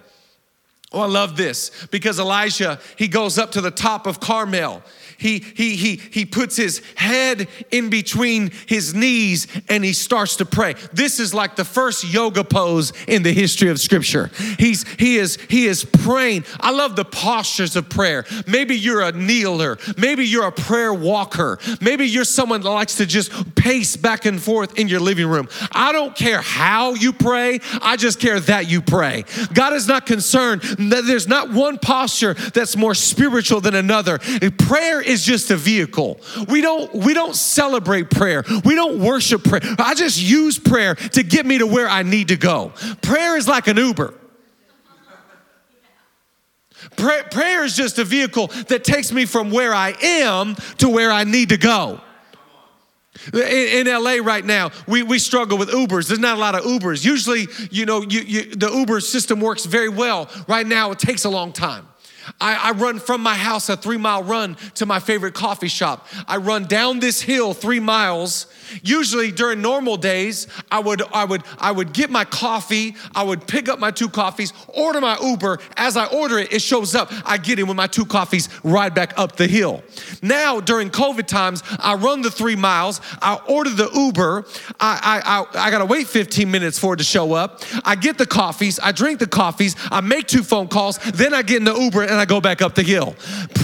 Oh, 0.94 1.02
I 1.02 1.08
love 1.08 1.36
this 1.36 1.86
because 1.88 2.18
Elijah, 2.18 2.80
he 2.96 3.10
goes 3.10 3.38
up 3.38 3.52
to 3.52 3.60
the 3.60 3.72
top 3.72 4.08
of 4.08 4.22
Carmel 4.22 4.82
he, 5.18 5.40
he, 5.40 5.76
he, 5.76 5.96
he 5.96 6.26
puts 6.26 6.56
his 6.56 6.82
head 6.96 7.48
in 7.72 7.90
between 7.90 8.52
his 8.68 8.94
knees 8.94 9.48
and 9.70 9.84
he 9.84 9.94
starts 9.94 10.36
to 10.38 10.46
pray. 10.46 10.76
This 10.94 11.20
is 11.20 11.34
like 11.34 11.56
the 11.56 11.66
first 11.66 12.04
yoga 12.04 12.44
pose 12.44 12.94
in 13.08 13.24
the 13.24 13.32
history 13.32 13.70
of 13.70 13.80
scripture. 13.80 14.32
He's, 14.58 14.88
he, 14.94 15.18
is, 15.18 15.38
he 15.50 15.66
is 15.66 15.84
praying. 15.86 16.46
I 16.60 16.72
love 16.72 16.96
the 16.96 17.06
postures 17.06 17.76
of 17.76 17.90
prayer. 17.90 18.26
Maybe 18.48 18.76
you're 18.76 19.02
a 19.02 19.12
kneeler. 19.12 19.78
Maybe 19.98 20.26
you're 20.26 20.48
a 20.48 20.52
prayer 20.52 20.94
walker. 20.94 21.60
Maybe 21.82 22.06
you're 22.06 22.26
someone 22.26 22.62
that 22.62 22.70
likes 22.70 22.96
to 22.96 23.06
just 23.06 23.56
pace 23.56 23.96
back 23.96 24.26
and 24.26 24.42
forth 24.42 24.78
in 24.78 24.88
your 24.88 25.00
living 25.00 25.28
room. 25.28 25.48
I 25.72 25.92
don't 25.92 26.16
care 26.16 26.42
how 26.42 26.94
you 26.94 27.14
pray. 27.14 27.60
I 27.82 27.96
just 27.98 28.20
care 28.20 28.40
that 28.40 28.70
you 28.70 28.82
pray. 28.82 29.26
God 29.54 29.74
is 29.74 29.88
not 29.88 30.06
concerned 30.06 30.62
that 30.62 31.04
there's 31.06 31.28
not 31.28 31.52
one 31.52 31.78
posture 31.78 32.34
that's 32.34 32.76
more 32.76 32.94
spiritual 32.94 33.62
than 33.62 33.76
another. 33.76 34.20
Prayer 34.58 35.02
is 35.06 35.24
just 35.24 35.52
a 35.52 35.56
vehicle. 35.56 36.20
We 36.48 36.62
don't 36.62 36.94
we 36.94 37.14
don't 37.14 37.36
celebrate 37.36 38.10
prayer. 38.10 38.44
We 38.64 38.76
don't 38.76 39.00
worship 39.00 39.44
prayer. 39.44 39.62
I 39.80 39.94
just 39.94 40.22
use 40.22 40.60
prayer 40.60 40.96
to 40.96 41.24
get 41.24 41.46
me 41.46 41.60
to 41.60 41.68
where 41.68 41.88
I 41.88 42.04
need 42.04 42.30
to 42.30 42.38
go. 42.38 42.74
Prayer 43.02 43.38
is 43.38 43.48
like 43.48 43.68
an 43.68 43.78
Uber. 43.78 44.14
Prayer, 46.98 47.24
prayer 47.24 47.64
is 47.64 47.76
just 47.76 47.98
a 48.00 48.04
vehicle 48.04 48.48
that 48.68 48.84
takes 48.84 49.12
me 49.12 49.26
from 49.26 49.52
where 49.52 49.74
I 49.74 49.96
am 50.02 50.56
to 50.78 50.90
where 50.90 51.12
I 51.12 51.24
need 51.24 51.50
to 51.50 51.58
go. 51.58 52.00
In, 53.34 53.88
in, 53.88 53.88
LA 53.88 54.18
right 54.22 54.44
now, 54.44 54.72
we, 54.88 55.02
we 55.02 55.20
struggle 55.20 55.58
with 55.58 55.70
Ubers. 55.70 56.08
There's 56.08 56.20
not 56.20 56.38
a 56.38 56.40
lot 56.40 56.54
of 56.54 56.64
Ubers. 56.64 57.04
Usually, 57.04 57.48
you 57.72 57.86
know, 57.86 58.02
you, 58.02 58.22
you, 58.22 58.56
the 58.56 58.70
Uber 58.70 59.00
system 59.00 59.40
works 59.40 59.66
very 59.66 59.90
well. 59.90 60.30
Right 60.48 60.68
now, 60.68 60.92
it 60.92 61.00
takes 61.00 61.26
a 61.26 61.30
long 61.30 61.52
time. 61.54 61.88
I, 62.40 62.70
I, 62.70 62.72
run 62.72 63.00
from 63.00 63.22
my 63.22 63.36
house 63.36 63.70
a 63.70 63.78
three 63.78 63.98
mile 63.98 64.24
run 64.24 64.56
to 64.76 64.86
my 64.86 65.00
favorite 65.00 65.34
coffee 65.34 65.68
shop. 65.68 66.08
I 66.28 66.38
run 66.38 66.66
down 66.66 67.00
this 67.00 67.22
hill 67.22 67.54
three 67.54 67.80
miles. 67.80 68.48
Usually 68.84 69.32
during 69.32 69.62
normal 69.62 69.98
days, 69.98 70.48
I 70.72 70.80
would, 70.80 71.02
I 71.14 71.26
would, 71.26 71.44
I 71.60 71.72
would 71.72 71.94
get 71.94 72.10
my 72.10 72.26
coffee. 72.26 72.96
I 73.14 73.24
would 73.24 73.48
pick 73.48 73.70
up 73.70 73.80
my 73.80 73.92
two 73.92 74.10
coffees, 74.10 74.54
order 74.68 75.02
my 75.02 75.18
Uber. 75.22 75.60
As 75.78 75.98
I 75.98 76.06
order 76.08 76.40
it, 76.40 76.52
it 76.52 76.62
shows 76.62 76.96
up. 76.96 77.12
I 77.26 77.38
get 77.38 77.60
in 77.60 77.68
with 77.68 77.78
my 77.78 77.88
two 77.88 78.06
coffees, 78.06 78.50
ride 78.64 78.94
back 78.94 79.18
up 79.18 79.36
the 79.36 79.48
hill. 79.48 79.84
Now 80.22 80.60
during 80.60 80.90
COVID 80.90 81.28
times, 81.28 81.64
I 81.80 81.96
run 81.96 82.22
the 82.22 82.32
three 82.32 82.56
miles. 82.56 83.02
I 83.22 83.40
order 83.48 83.70
the 83.70 83.90
Uber. 83.94 84.46
I, 84.80 85.22
I, 85.24 85.40
I, 85.62 85.68
I 85.68 85.72
gotta 85.72 85.86
wait 85.86 86.08
15 86.08 86.50
minutes 86.50 86.80
for 86.80 86.96
it 86.96 86.98
to 86.98 87.04
show 87.04 87.34
up. 87.34 87.62
I 87.84 87.96
get 87.96 88.18
the 88.18 88.26
coffees. 88.26 88.80
I 88.82 88.92
drink 88.92 89.20
the 89.20 89.28
coffees. 89.28 89.76
I 89.92 90.02
make 90.02 90.28
two 90.28 90.44
phone 90.44 90.68
calls. 90.68 90.98
Then 90.98 91.34
I 91.34 91.42
get 91.42 91.58
in 91.58 91.66
the 91.66 91.76
Uber 91.76 92.15
and 92.16 92.22
I 92.22 92.26
go 92.26 92.40
back 92.40 92.62
up 92.62 92.76
the 92.76 92.84
hill. 92.84 93.14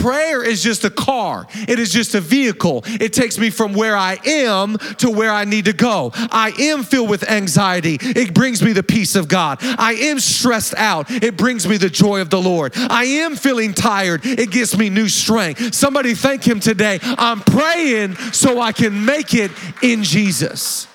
Prayer 0.01 0.43
is 0.43 0.61
just 0.61 0.83
a 0.83 0.89
car, 0.89 1.47
it 1.53 1.79
is 1.79 1.91
just 1.91 2.15
a 2.15 2.21
vehicle. 2.21 2.83
It 2.85 3.13
takes 3.13 3.37
me 3.37 3.49
from 3.49 3.73
where 3.73 3.95
I 3.95 4.19
am 4.25 4.77
to 4.97 5.09
where 5.09 5.31
I 5.31 5.45
need 5.45 5.65
to 5.65 5.73
go. 5.73 6.11
I 6.13 6.53
am 6.59 6.83
filled 6.83 7.09
with 7.09 7.29
anxiety, 7.29 7.97
it 8.01 8.33
brings 8.33 8.61
me 8.61 8.73
the 8.73 8.83
peace 8.83 9.15
of 9.15 9.27
God. 9.27 9.59
I 9.61 9.93
am 9.93 10.19
stressed 10.19 10.75
out, 10.75 11.09
it 11.09 11.37
brings 11.37 11.65
me 11.65 11.77
the 11.77 11.89
joy 11.89 12.19
of 12.19 12.29
the 12.29 12.41
Lord. 12.41 12.73
I 12.75 13.05
am 13.05 13.37
feeling 13.37 13.73
tired, 13.73 14.25
it 14.25 14.51
gives 14.51 14.77
me 14.77 14.89
new 14.89 15.07
strength. 15.07 15.73
Somebody 15.73 16.13
thank 16.13 16.45
Him 16.45 16.59
today. 16.59 16.99
I'm 17.01 17.39
praying 17.39 18.15
so 18.33 18.59
I 18.59 18.73
can 18.73 19.05
make 19.05 19.33
it 19.33 19.51
in 19.81 20.03
Jesus. 20.03 20.87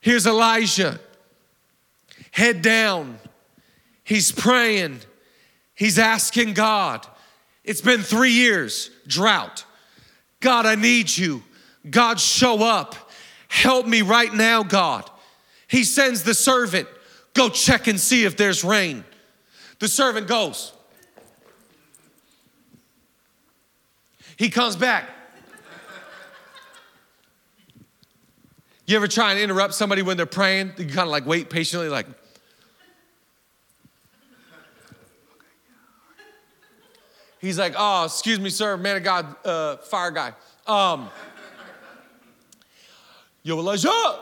Here's 0.00 0.26
Elijah, 0.26 1.00
head 2.30 2.62
down. 2.62 3.18
He's 4.02 4.32
praying. 4.32 5.00
He's 5.80 5.98
asking 5.98 6.52
God. 6.52 7.06
It's 7.64 7.80
been 7.80 8.02
three 8.02 8.32
years, 8.32 8.90
drought. 9.06 9.64
God, 10.40 10.66
I 10.66 10.74
need 10.74 11.16
you. 11.16 11.42
God, 11.88 12.20
show 12.20 12.62
up. 12.62 12.94
Help 13.48 13.86
me 13.86 14.02
right 14.02 14.30
now, 14.30 14.62
God. 14.62 15.08
He 15.68 15.84
sends 15.84 16.22
the 16.22 16.34
servant, 16.34 16.86
go 17.32 17.48
check 17.48 17.86
and 17.86 17.98
see 17.98 18.26
if 18.26 18.36
there's 18.36 18.62
rain. 18.62 19.04
The 19.78 19.88
servant 19.88 20.26
goes. 20.26 20.74
He 24.36 24.50
comes 24.50 24.76
back. 24.76 25.08
You 28.84 28.96
ever 28.96 29.08
try 29.08 29.30
and 29.30 29.40
interrupt 29.40 29.72
somebody 29.72 30.02
when 30.02 30.18
they're 30.18 30.26
praying? 30.26 30.74
You 30.76 30.84
kind 30.84 31.00
of 31.00 31.08
like 31.08 31.24
wait 31.24 31.48
patiently, 31.48 31.88
like, 31.88 32.06
He's 37.40 37.58
like, 37.58 37.74
oh, 37.76 38.04
excuse 38.04 38.38
me, 38.38 38.50
sir, 38.50 38.76
man 38.76 38.96
of 38.96 39.02
God, 39.02 39.46
uh, 39.46 39.76
fire 39.78 40.10
guy. 40.10 40.32
Um, 40.66 41.08
Yo, 43.42 43.58
Elijah. 43.58 44.18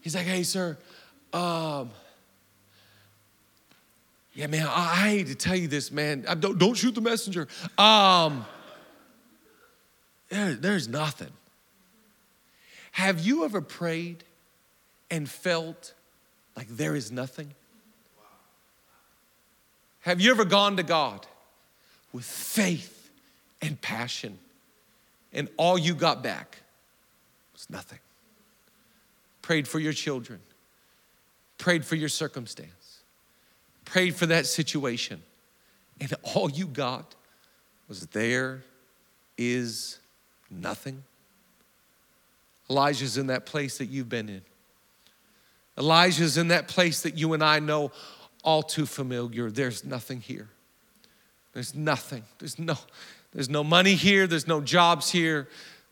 He's 0.00 0.14
like, 0.14 0.26
hey, 0.26 0.42
sir, 0.42 0.76
um, 1.32 1.90
yeah, 4.34 4.46
man, 4.46 4.66
I, 4.66 5.04
I, 5.04 5.10
hate 5.10 5.26
to 5.28 5.34
tell 5.34 5.56
you 5.56 5.68
this, 5.68 5.90
man. 5.90 6.24
I 6.28 6.34
don't, 6.34 6.58
don't 6.58 6.74
shoot 6.74 6.94
the 6.94 7.00
messenger. 7.00 7.48
Um, 7.78 8.44
there, 10.28 10.54
there's 10.54 10.88
nothing. 10.88 11.30
Have 12.92 13.20
you 13.20 13.44
ever 13.44 13.60
prayed 13.60 14.24
and 15.10 15.28
felt 15.28 15.92
like 16.56 16.68
there 16.68 16.94
is 16.94 17.10
nothing? 17.10 17.54
Have 20.00 20.20
you 20.20 20.30
ever 20.30 20.44
gone 20.44 20.76
to 20.76 20.82
God 20.82 21.26
with 22.16 22.24
faith 22.24 23.10
and 23.60 23.78
passion. 23.82 24.38
And 25.34 25.50
all 25.58 25.76
you 25.76 25.94
got 25.94 26.22
back 26.22 26.62
was 27.52 27.68
nothing. 27.68 27.98
Prayed 29.42 29.68
for 29.68 29.78
your 29.78 29.92
children, 29.92 30.40
prayed 31.58 31.84
for 31.84 31.94
your 31.94 32.08
circumstance, 32.08 33.00
prayed 33.84 34.16
for 34.16 34.24
that 34.26 34.46
situation, 34.46 35.22
and 36.00 36.14
all 36.22 36.50
you 36.50 36.66
got 36.66 37.14
was 37.86 38.06
there 38.06 38.62
is 39.36 39.98
nothing. 40.50 41.04
Elijah's 42.70 43.18
in 43.18 43.26
that 43.26 43.44
place 43.44 43.76
that 43.76 43.86
you've 43.86 44.08
been 44.08 44.30
in. 44.30 44.42
Elijah's 45.76 46.38
in 46.38 46.48
that 46.48 46.66
place 46.66 47.02
that 47.02 47.18
you 47.18 47.34
and 47.34 47.44
I 47.44 47.58
know 47.58 47.92
all 48.42 48.62
too 48.62 48.86
familiar. 48.86 49.50
There's 49.50 49.84
nothing 49.84 50.22
here. 50.22 50.48
There's 51.56 51.74
nothing. 51.74 52.22
There's 52.38 52.58
no, 52.58 52.76
there's 53.32 53.48
no 53.48 53.64
money 53.64 53.94
here. 53.94 54.26
There's 54.26 54.46
no 54.46 54.60
jobs 54.60 55.10
here. 55.10 55.48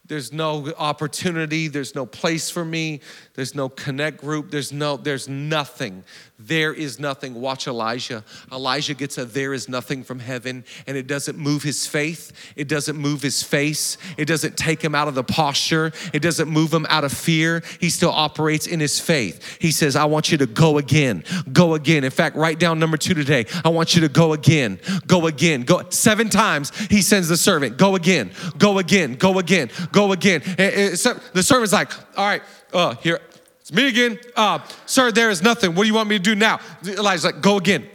There's 0.07 0.35
no 0.35 0.71
opportunity. 0.77 1.69
There's 1.69 1.95
no 1.95 2.05
place 2.05 2.51
for 2.51 2.63
me. 2.63 3.01
There's 3.33 3.55
no 3.55 3.71
connect 3.71 4.19
group. 4.19 4.51
There's 4.51 4.71
no, 4.71 4.99
there's 4.99 5.29
nothing. 5.29 6.05
There 6.39 6.75
is 6.75 7.01
nothing. 7.01 7.35
Watch 7.41 7.67
Elijah. 7.67 8.23
Elijah 8.53 8.93
gets 8.93 9.17
a 9.17 9.25
there 9.25 9.55
is 9.55 9.67
nothing 9.67 10.05
from 10.05 10.19
heaven, 10.19 10.65
and 10.87 10.97
it 10.97 11.07
doesn't 11.07 11.39
move 11.39 11.63
his 11.63 11.87
faith. 11.87 12.53
It 12.55 12.69
doesn't 12.69 12.97
move 12.97 13.23
his 13.23 13.43
face. 13.43 13.97
It 14.19 14.27
doesn't 14.27 14.59
take 14.59 14.83
him 14.83 14.95
out 14.95 15.09
of 15.09 15.15
the 15.15 15.25
posture. 15.25 15.93
It 16.13 16.21
doesn't 16.21 16.51
move 16.51 16.75
him 16.75 16.87
out 16.91 17.05
of 17.05 17.13
fear. 17.13 17.63
He 17.81 17.89
still 17.89 18.11
operates 18.11 18.67
in 18.67 18.81
his 18.81 19.01
faith. 19.01 19.57
He 19.59 19.71
says, 19.71 19.97
I 19.97 20.05
want 20.05 20.31
you 20.31 20.39
to 20.39 20.47
go 20.47 20.77
again. 20.77 21.25
Go 21.51 21.75
again. 21.75 22.05
In 22.05 22.11
fact, 22.11 22.37
write 22.37 22.59
down 22.59 22.79
number 22.79 22.99
two 22.99 23.15
today. 23.15 23.47
I 23.65 23.71
want 23.71 23.95
you 23.95 24.03
to 24.03 24.09
go 24.11 24.35
again. 24.35 24.81
Go 25.07 25.29
again. 25.29 25.63
Go 25.63 25.83
seven 25.89 26.29
times. 26.29 26.77
He 26.91 27.01
sends 27.01 27.29
the 27.29 27.37
servant, 27.39 27.79
go 27.79 27.95
again, 27.95 28.33
go 28.59 28.79
again, 28.79 29.15
go 29.15 29.39
again 29.39 29.71
go 29.95 30.13
again. 30.13 30.43
And, 30.59 30.99
so 30.99 31.15
the 31.33 31.43
servant's 31.43 31.73
like, 31.73 31.93
all 32.19 32.27
right, 32.27 32.43
uh, 32.73 32.97
here, 32.97 33.21
it's 33.61 33.73
me 33.73 33.89
again. 33.89 34.19
Uh, 34.37 34.59
sir, 34.85 35.11
there 35.13 35.31
is 35.31 35.41
nothing. 35.41 35.75
What 35.75 35.85
do 35.85 35.89
you 35.89 35.95
want 35.95 36.09
me 36.09 36.19
to 36.19 36.23
do 36.23 36.35
now? 36.35 36.61
Elijah's 36.85 37.25
like, 37.25 37.41
go 37.41 37.57
again. 37.57 37.87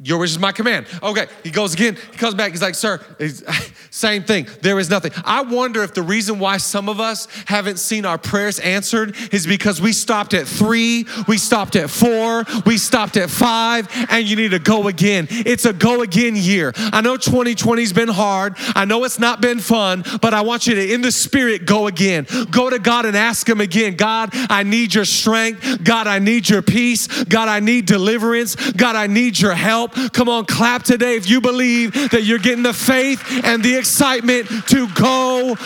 Your 0.00 0.18
wish 0.18 0.30
is 0.30 0.38
my 0.38 0.52
command. 0.52 0.86
Okay, 1.02 1.26
he 1.42 1.50
goes 1.50 1.74
again. 1.74 1.96
He 2.12 2.18
comes 2.18 2.34
back. 2.34 2.52
He's 2.52 2.62
like, 2.62 2.76
Sir, 2.76 3.00
same 3.90 4.22
thing. 4.22 4.46
There 4.62 4.78
is 4.78 4.88
nothing. 4.88 5.10
I 5.24 5.42
wonder 5.42 5.82
if 5.82 5.92
the 5.92 6.02
reason 6.02 6.38
why 6.38 6.58
some 6.58 6.88
of 6.88 7.00
us 7.00 7.26
haven't 7.46 7.80
seen 7.80 8.04
our 8.04 8.16
prayers 8.16 8.60
answered 8.60 9.16
is 9.32 9.44
because 9.44 9.80
we 9.80 9.92
stopped 9.92 10.34
at 10.34 10.46
three, 10.46 11.04
we 11.26 11.36
stopped 11.36 11.74
at 11.74 11.90
four, 11.90 12.44
we 12.64 12.78
stopped 12.78 13.16
at 13.16 13.28
five, 13.28 13.88
and 14.08 14.28
you 14.28 14.36
need 14.36 14.52
to 14.52 14.60
go 14.60 14.86
again. 14.86 15.26
It's 15.30 15.64
a 15.64 15.72
go 15.72 16.02
again 16.02 16.36
year. 16.36 16.72
I 16.76 17.00
know 17.00 17.16
2020's 17.16 17.92
been 17.92 18.06
hard. 18.06 18.54
I 18.76 18.84
know 18.84 19.02
it's 19.02 19.18
not 19.18 19.40
been 19.40 19.58
fun, 19.58 20.04
but 20.22 20.32
I 20.32 20.42
want 20.42 20.68
you 20.68 20.76
to, 20.76 20.94
in 20.94 21.00
the 21.00 21.10
spirit, 21.10 21.66
go 21.66 21.88
again. 21.88 22.28
Go 22.52 22.70
to 22.70 22.78
God 22.78 23.04
and 23.04 23.16
ask 23.16 23.48
Him 23.48 23.60
again 23.60 23.96
God, 23.96 24.30
I 24.32 24.62
need 24.62 24.94
your 24.94 25.04
strength. 25.04 25.82
God, 25.82 26.06
I 26.06 26.20
need 26.20 26.48
your 26.48 26.62
peace. 26.62 27.24
God, 27.24 27.48
I 27.48 27.58
need 27.58 27.86
deliverance. 27.86 28.54
God, 28.72 28.94
I 28.94 29.08
need 29.08 29.40
your 29.40 29.54
help 29.54 29.87
help. 29.94 30.12
Come 30.12 30.28
on, 30.28 30.44
clap 30.44 30.82
today 30.82 31.16
if 31.16 31.28
you 31.28 31.40
believe 31.40 32.10
that 32.10 32.24
you're 32.24 32.38
getting 32.38 32.62
the 32.62 32.72
faith 32.72 33.22
and 33.44 33.62
the 33.62 33.76
excitement 33.76 34.48
to 34.68 34.88
go 34.94 35.56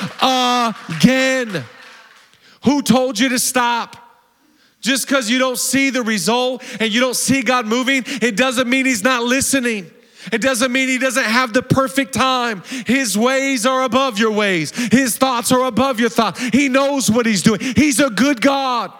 again. 0.96 1.64
Who 2.64 2.82
told 2.82 3.18
you 3.18 3.28
to 3.30 3.38
stop? 3.38 3.96
Just 4.80 5.06
because 5.06 5.30
you 5.30 5.38
don't 5.38 5.58
see 5.58 5.90
the 5.90 6.02
result 6.02 6.62
and 6.80 6.92
you 6.92 7.00
don't 7.00 7.16
see 7.16 7.42
God 7.42 7.66
moving, 7.66 8.02
it 8.06 8.37
doesn't 8.37 8.68
mean 8.68 8.85
He's 8.85 9.04
not 9.04 9.22
listening. 9.22 9.90
It 10.30 10.40
doesn't 10.40 10.70
mean 10.70 10.88
he 10.88 10.98
doesn't 10.98 11.24
have 11.24 11.52
the 11.52 11.62
perfect 11.62 12.14
time. 12.14 12.62
His 12.87 13.18
ways 13.18 13.66
are 13.66 13.82
above 13.82 14.20
your 14.20 14.30
ways. 14.30 14.70
His 14.92 15.16
thoughts 15.16 15.50
are 15.50 15.64
above 15.64 15.98
your 15.98 16.11
thoughts. 16.11 16.40
He 16.40 16.68
knows 16.68 17.11
what 17.11 17.26
he's 17.26 17.42
doing. 17.42 17.61
He's 17.61 17.98
a 17.98 18.08
good 18.08 18.40
God. 18.40 18.92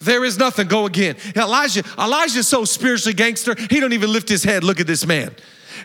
There 0.00 0.24
is 0.24 0.38
nothing. 0.38 0.66
Go 0.66 0.86
again. 0.86 1.16
Elijah, 1.36 1.84
Elijah's 1.98 2.48
so 2.48 2.64
spiritually 2.64 3.14
gangster, 3.14 3.54
he 3.54 3.80
don't 3.80 3.92
even 3.92 4.12
lift 4.12 4.28
his 4.28 4.42
head. 4.42 4.64
Look 4.64 4.80
at 4.80 4.86
this 4.86 5.06
man. 5.06 5.34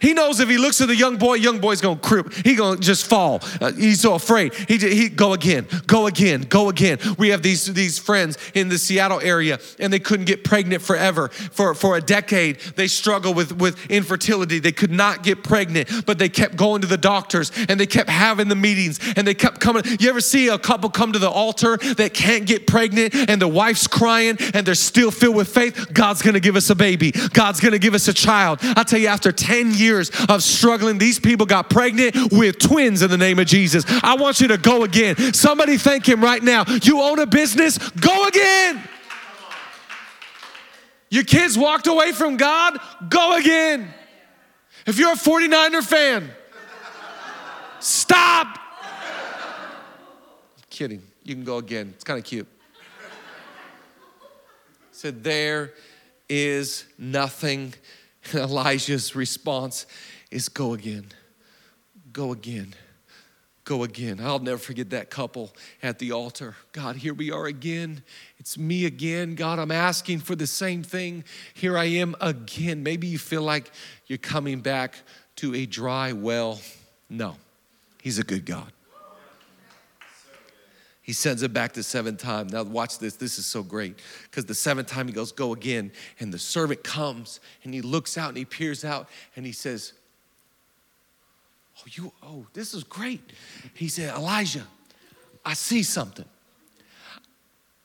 He 0.02 0.14
knows 0.14 0.40
if 0.40 0.50
he 0.50 0.58
looks 0.58 0.82
at 0.82 0.88
the 0.88 0.96
young 0.96 1.18
boy, 1.18 1.36
young 1.36 1.60
boy's 1.60 1.82
gonna 1.82 2.00
crip. 2.00 2.34
He 2.34 2.56
gonna 2.56 2.80
just 2.80 3.06
fall. 3.06 3.42
Uh, 3.62 3.72
he's 3.72 4.02
so 4.02 4.16
afraid. 4.16 4.54
He, 4.54 4.78
he 4.78 5.10
go 5.10 5.34
again, 5.34 5.68
go 5.88 6.08
again, 6.08 6.42
go 6.42 6.70
again. 6.70 7.00
We 7.18 7.30
have 7.30 7.42
these 7.42 7.66
these 7.74 8.00
friends 8.00 8.38
in 8.54 8.70
the 8.70 8.78
Seattle 8.78 9.22
area, 9.22 9.60
and 9.80 9.92
they 9.92 10.00
couldn't 10.00 10.26
get 10.26 10.44
pregnant 10.44 10.82
forever. 10.82 11.30
For 11.30 11.74
for 11.74 11.98
a 11.98 12.02
decade, 12.02 12.60
they 12.76 12.88
struggled 12.88 13.36
with 13.36 13.58
with 13.58 13.90
infertility. 13.90 14.60
They 14.60 14.72
could 14.72 14.92
not 14.92 15.24
get 15.24 15.44
pregnant, 15.44 16.06
but 16.06 16.20
they 16.20 16.30
kept 16.30 16.56
going 16.56 16.82
to 16.82 16.88
the 16.88 16.98
doctors 16.98 17.52
and 17.70 17.80
they 17.80 17.86
kept 17.86 18.10
having 18.10 18.48
the 18.48 18.56
meetings 18.56 19.00
and 19.16 19.28
they 19.28 19.34
kept 19.34 19.60
coming. 19.60 19.84
You 20.00 20.10
ever 20.10 20.22
see 20.22 20.48
a 20.50 20.58
couple 20.58 20.90
come 20.90 21.14
to 21.14 21.20
the 21.20 21.30
altar 21.30 21.78
that 21.78 22.14
can't 22.14 22.46
get 22.46 22.68
pregnant 22.68 23.14
and 23.16 23.42
the 23.42 23.48
wife's 23.48 23.88
crying 23.88 24.38
and 24.54 24.66
they're 24.66 24.76
still 24.76 25.12
filled 25.12 25.36
with 25.36 25.48
faith? 25.48 25.94
God's 25.94 26.22
gonna 26.22 26.40
give 26.40 26.56
us 26.56 26.70
a 26.70 26.76
baby. 26.76 27.12
God's 27.12 27.60
gonna 27.60 27.80
give 27.80 27.94
us 27.94 28.08
a 28.08 28.14
child. 28.14 28.60
I 28.62 28.84
tell 28.84 29.00
you, 29.00 29.08
after 29.08 29.32
ten 29.32 29.72
years 29.72 29.85
years 29.86 30.12
of 30.28 30.44
struggling, 30.44 30.98
these 30.98 31.20
people 31.20 31.46
got 31.46 31.70
pregnant 31.70 32.34
with 32.34 32.60
twins 32.60 33.02
in 33.02 33.10
the 33.10 33.18
name 33.18 33.40
of 33.40 33.48
Jesus. 33.48 33.86
I 33.88 34.16
want 34.16 34.42
you 34.42 34.50
to 34.50 34.58
go 34.58 34.84
again. 34.84 35.34
Somebody 35.34 35.78
thank 35.78 36.08
Him 36.08 36.24
right 36.24 36.44
now. 36.44 36.66
You 36.82 37.02
own 37.02 37.20
a 37.20 37.26
business, 37.26 37.78
go 37.78 38.28
again. 38.28 38.82
Your 41.10 41.24
kids 41.24 41.58
walked 41.58 41.88
away 41.88 42.12
from 42.12 42.36
God, 42.36 42.78
go 43.08 43.38
again. 43.38 43.94
If 44.86 45.00
you're 45.00 45.14
a 45.14 45.16
49er 45.16 45.84
fan, 45.84 46.30
stop. 47.80 48.60
Kidding. 50.70 51.02
You 51.24 51.36
can 51.36 51.44
go 51.44 51.58
again. 51.58 51.92
It's 51.96 52.04
kind 52.04 52.20
of 52.20 52.26
cute. 52.26 52.48
Said, 54.92 55.24
There 55.24 55.74
is 56.30 56.86
nothing 56.98 57.74
Elijah's 58.34 59.16
response 59.16 59.86
is 60.32 60.50
go 60.50 60.74
again, 60.74 61.06
go 62.12 62.32
again, 62.32 62.74
go 63.64 63.84
again. 63.84 64.20
I'll 64.22 64.40
never 64.40 64.58
forget 64.58 64.90
that 64.92 65.10
couple 65.10 65.54
at 65.84 66.00
the 66.00 66.12
altar. 66.12 66.56
God, 66.72 66.96
here 66.96 67.14
we 67.14 67.32
are 67.32 67.46
again. 67.46 68.04
It's 68.38 68.58
me 68.58 68.86
again. 68.86 69.36
God, 69.36 69.60
I'm 69.60 69.72
asking 69.72 70.20
for 70.20 70.36
the 70.36 70.48
same 70.48 70.84
thing. 70.84 71.24
Here 71.54 71.78
I 71.78 71.86
am 71.86 72.16
again. 72.22 72.84
Maybe 72.84 73.08
you 73.08 73.18
feel 73.18 73.44
like 73.44 73.72
you're 74.08 74.18
coming 74.18 74.62
back 74.62 74.96
to 75.38 75.54
a 75.54 75.66
dry 75.66 76.14
well. 76.14 76.60
No, 77.10 77.36
He's 78.02 78.20
a 78.20 78.24
good 78.24 78.46
God. 78.46 78.72
He 81.06 81.14
sends 81.14 81.44
it 81.44 81.54
back 81.54 81.74
the 81.74 81.84
seventh 81.84 82.20
time. 82.20 82.48
Now, 82.48 82.64
watch 82.64 82.98
this. 82.98 83.16
This 83.16 83.38
is 83.38 83.46
so 83.46 83.62
great 83.62 84.00
because 84.24 84.46
the 84.46 84.56
seventh 84.56 84.88
time 84.88 85.06
he 85.06 85.14
goes, 85.14 85.32
Go 85.32 85.54
again. 85.54 85.92
And 86.20 86.34
the 86.34 86.40
servant 86.40 86.84
comes 86.84 87.40
and 87.64 87.76
he 87.76 87.84
looks 87.84 88.18
out 88.18 88.30
and 88.30 88.38
he 88.40 88.44
peers 88.44 88.84
out 88.84 89.08
and 89.36 89.46
he 89.46 89.52
says, 89.52 89.94
Oh, 91.78 91.84
you, 91.92 92.12
oh, 92.24 92.48
this 92.54 92.74
is 92.74 92.84
great. 92.84 93.22
He 93.76 93.88
said, 93.88 94.16
Elijah, 94.16 94.66
I 95.46 95.54
see 95.54 95.84
something. 95.84 96.26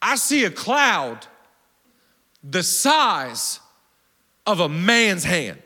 I 0.00 0.16
see 0.16 0.46
a 0.46 0.50
cloud 0.50 1.26
the 2.42 2.62
size 2.62 3.61
of 4.46 4.61
a 4.61 4.68
man's 4.70 5.24
hand. 5.24 5.62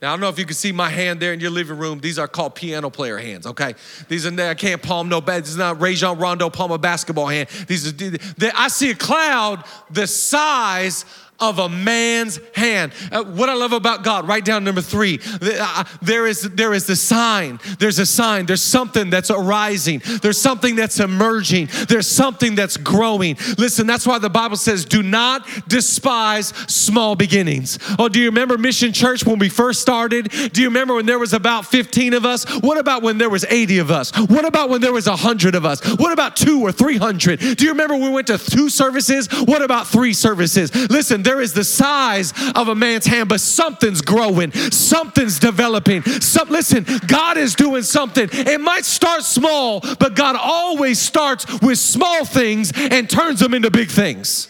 Now, 0.00 0.08
I 0.08 0.12
don't 0.12 0.20
know 0.20 0.30
if 0.30 0.38
you 0.38 0.46
can 0.46 0.54
see 0.54 0.72
my 0.72 0.88
hand 0.88 1.20
there 1.20 1.34
in 1.34 1.40
your 1.40 1.50
living 1.50 1.76
room. 1.76 2.00
These 2.00 2.18
are 2.18 2.26
called 2.26 2.54
piano 2.54 2.88
player 2.88 3.18
hands, 3.18 3.46
okay? 3.46 3.74
These 4.08 4.24
are, 4.24 4.40
I 4.40 4.54
can't 4.54 4.82
palm 4.82 5.10
no 5.10 5.20
bad. 5.20 5.42
This 5.42 5.50
is 5.50 5.56
not 5.58 5.78
Rajon 5.78 6.18
Rondo 6.18 6.48
palm 6.48 6.70
a 6.70 6.78
basketball 6.78 7.26
hand. 7.26 7.50
These 7.66 8.02
are, 8.02 8.52
I 8.56 8.68
see 8.68 8.90
a 8.90 8.94
cloud 8.94 9.62
the 9.90 10.06
size 10.06 11.04
of 11.40 11.58
a 11.58 11.68
man's 11.68 12.40
hand. 12.54 12.92
Uh, 13.10 13.24
what 13.24 13.48
I 13.48 13.54
love 13.54 13.72
about 13.72 14.04
God, 14.04 14.28
write 14.28 14.44
down 14.44 14.64
number 14.64 14.80
three. 14.80 15.20
Uh, 15.40 15.84
there 16.02 16.26
is 16.26 16.42
there 16.42 16.72
is 16.74 16.86
the 16.86 16.96
sign. 16.96 17.58
There's 17.78 17.98
a 17.98 18.06
sign. 18.06 18.46
There's 18.46 18.62
something 18.62 19.10
that's 19.10 19.30
arising. 19.30 20.02
There's 20.22 20.38
something 20.38 20.76
that's 20.76 21.00
emerging. 21.00 21.68
There's 21.88 22.06
something 22.06 22.54
that's 22.54 22.76
growing. 22.76 23.36
Listen, 23.58 23.86
that's 23.86 24.06
why 24.06 24.18
the 24.18 24.30
Bible 24.30 24.56
says, 24.56 24.84
"Do 24.84 25.02
not 25.02 25.46
despise 25.68 26.52
small 26.66 27.16
beginnings." 27.16 27.78
Oh, 27.98 28.08
do 28.08 28.20
you 28.20 28.26
remember 28.26 28.58
Mission 28.58 28.92
Church 28.92 29.24
when 29.24 29.38
we 29.38 29.48
first 29.48 29.80
started? 29.80 30.30
Do 30.52 30.60
you 30.60 30.68
remember 30.68 30.94
when 30.94 31.06
there 31.06 31.18
was 31.18 31.32
about 31.32 31.66
15 31.66 32.14
of 32.14 32.26
us? 32.26 32.44
What 32.60 32.78
about 32.78 33.02
when 33.02 33.18
there 33.18 33.30
was 33.30 33.44
80 33.48 33.78
of 33.78 33.90
us? 33.90 34.10
What 34.16 34.44
about 34.44 34.70
when 34.70 34.80
there 34.80 34.92
was 34.92 35.08
100 35.08 35.54
of 35.54 35.64
us? 35.64 35.80
What 35.96 36.12
about 36.12 36.36
two 36.36 36.60
or 36.60 36.72
300? 36.72 37.56
Do 37.56 37.64
you 37.64 37.70
remember 37.70 37.96
we 37.96 38.10
went 38.10 38.26
to 38.28 38.38
two 38.38 38.68
services? 38.68 39.28
What 39.44 39.62
about 39.62 39.86
three 39.86 40.12
services? 40.12 40.74
Listen 40.90 41.22
there 41.30 41.40
is 41.40 41.52
the 41.52 41.62
size 41.62 42.32
of 42.56 42.66
a 42.66 42.74
man's 42.74 43.06
hand, 43.06 43.28
but 43.28 43.40
something's 43.40 44.00
growing, 44.00 44.50
something's 44.50 45.38
developing. 45.38 46.02
Some, 46.02 46.48
listen, 46.48 46.84
God 47.06 47.38
is 47.38 47.54
doing 47.54 47.84
something. 47.84 48.28
It 48.32 48.60
might 48.60 48.84
start 48.84 49.22
small, 49.22 49.78
but 50.00 50.16
God 50.16 50.34
always 50.34 50.98
starts 51.00 51.46
with 51.60 51.78
small 51.78 52.24
things 52.24 52.72
and 52.74 53.08
turns 53.08 53.38
them 53.38 53.54
into 53.54 53.70
big 53.70 53.90
things. 53.90 54.48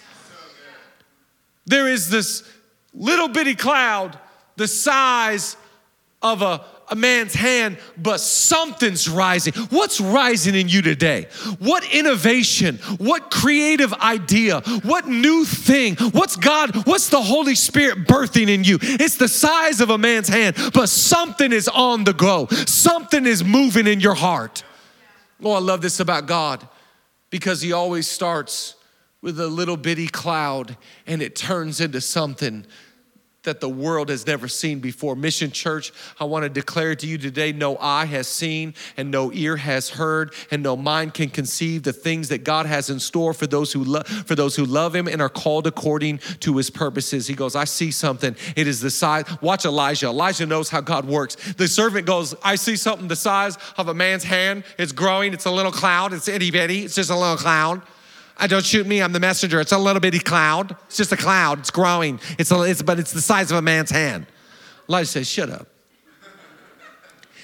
There 1.66 1.87
is 1.87 2.09
this 2.09 2.45
little 2.95 3.29
bitty 3.29 3.57
cloud 3.57 4.19
the 4.57 4.66
size 4.66 5.59
of 6.23 6.40
a, 6.40 6.64
a 6.90 6.96
man's 6.96 7.35
hand, 7.35 7.79
but 7.96 8.18
something's 8.20 9.09
rising. 9.09 9.55
What's 9.70 10.00
rising 10.00 10.55
in 10.55 10.68
you 10.68 10.83
today? 10.83 11.29
What 11.59 11.85
innovation? 11.94 12.79
What 12.98 13.31
creative 13.31 13.92
idea? 13.94 14.61
What 14.83 15.07
new 15.07 15.44
thing? 15.44 15.96
What's 15.96 16.37
God, 16.37 16.87
what's 16.87 17.09
the 17.09 17.22
Holy 17.22 17.55
Spirit 17.55 18.07
birthing 18.07 18.48
in 18.48 18.64
you? 18.64 18.79
It's 18.83 19.16
the 19.16 19.29
size 19.29 19.81
of 19.81 19.90
a 19.90 19.98
man's 19.98 20.29
hand, 20.29 20.57
but 20.74 20.88
something 20.88 21.53
is 21.53 21.68
on 21.68 22.05
the 22.05 22.12
go. 22.12 22.46
Something 22.48 23.24
is 23.24 23.44
moving 23.44 23.87
in 23.87 24.00
your 24.00 24.14
heart. 24.14 24.64
Oh, 25.42 25.53
I 25.53 25.61
love 25.61 25.81
this 25.81 26.00
about 26.00 26.26
God 26.26 26.66
because 27.31 27.62
He 27.62 27.72
always 27.72 28.09
starts 28.09 28.74
with 29.22 29.38
a 29.38 29.46
little 29.46 29.76
bitty 29.76 30.09
cloud 30.09 30.76
and 31.07 31.22
it 31.22 31.37
turns 31.37 31.81
into 31.81 32.00
something 32.00 32.66
that 33.44 33.61
the 33.61 33.68
world 33.68 34.11
has 34.11 34.26
never 34.26 34.48
seen 34.48 34.81
before. 34.81 35.16
Mission 35.16 35.50
Church, 35.50 35.92
I 36.18 36.24
want 36.24 36.42
to 36.42 36.48
declare 36.48 36.94
to 36.94 37.07
you 37.07 37.16
today 37.16 37.53
no 37.53 37.79
eye 37.79 38.05
has 38.05 38.29
seen 38.29 38.74
and 38.96 39.11
no 39.11 39.33
ear 39.33 39.57
has 39.57 39.88
heard 39.88 40.35
and 40.50 40.62
no 40.62 40.76
mind 40.76 41.14
can 41.14 41.31
conceive 41.31 41.83
the 41.83 41.92
things 41.92 42.29
that 42.29 42.44
God 42.44 42.66
has 42.66 42.90
in 42.90 43.00
store 43.00 43.33
for 43.33 43.46
those 43.46 43.72
who 43.72 44.00
for 44.03 44.35
those 44.35 44.57
who 44.57 44.64
love 44.64 44.94
him 44.94 45.09
and 45.09 45.22
are 45.22 45.31
called 45.31 45.66
according 45.66 46.18
to 46.40 46.57
his 46.57 46.68
purposes. 46.68 47.26
He 47.26 47.35
goes, 47.35 47.57
I 47.57 47.64
see 47.64 47.90
something. 47.90 48.37
It 48.57 48.66
is 48.66 48.81
the 48.81 48.90
size. 48.90 49.24
Watch 49.40 49.64
Elijah. 49.64 50.07
Elijah 50.07 50.46
knows 50.46 50.68
how 50.68 50.83
God 50.83 51.07
works. 51.07 51.37
The 51.55 51.68
servant 51.68 52.07
goes, 52.07 52.35
I 52.42 52.57
see 52.57 52.76
something 52.76 53.09
the 53.09 53.16
size 53.16 53.57
of 53.79 53.88
a 53.88 53.94
man's 53.94 54.24
hand. 54.24 54.64
It's 54.79 54.92
growing. 54.92 55.33
It's 55.33 55.46
a 55.46 55.50
little 55.50 55.72
cloud. 55.72 56.12
It's 56.12 56.29
itty 56.29 56.50
bitty. 56.50 56.85
It's 56.85 56.94
just 56.94 57.11
a 57.11 57.16
little 57.16 57.37
cloud. 57.37 57.83
I 58.40 58.46
don't 58.46 58.64
shoot 58.64 58.87
me, 58.87 59.03
I'm 59.03 59.12
the 59.12 59.20
messenger. 59.20 59.61
It's 59.61 59.72
a 59.72 59.79
little 59.79 60.00
bitty 60.00 60.18
cloud. 60.18 60.74
It's 60.87 60.96
just 60.96 61.12
a 61.12 61.16
cloud. 61.16 61.61
It's 61.61 61.70
growing. 61.70 62.18
It's, 62.38 62.50
a, 62.50 62.62
it's 62.62 62.81
but 62.81 62.98
it's 62.98 63.12
the 63.12 63.20
size 63.20 63.50
of 63.50 63.59
a 63.59 63.62
man's 63.62 63.90
hand. 63.90 64.26
Elijah 64.88 65.07
says, 65.07 65.29
Shut 65.29 65.50
up. 65.50 65.68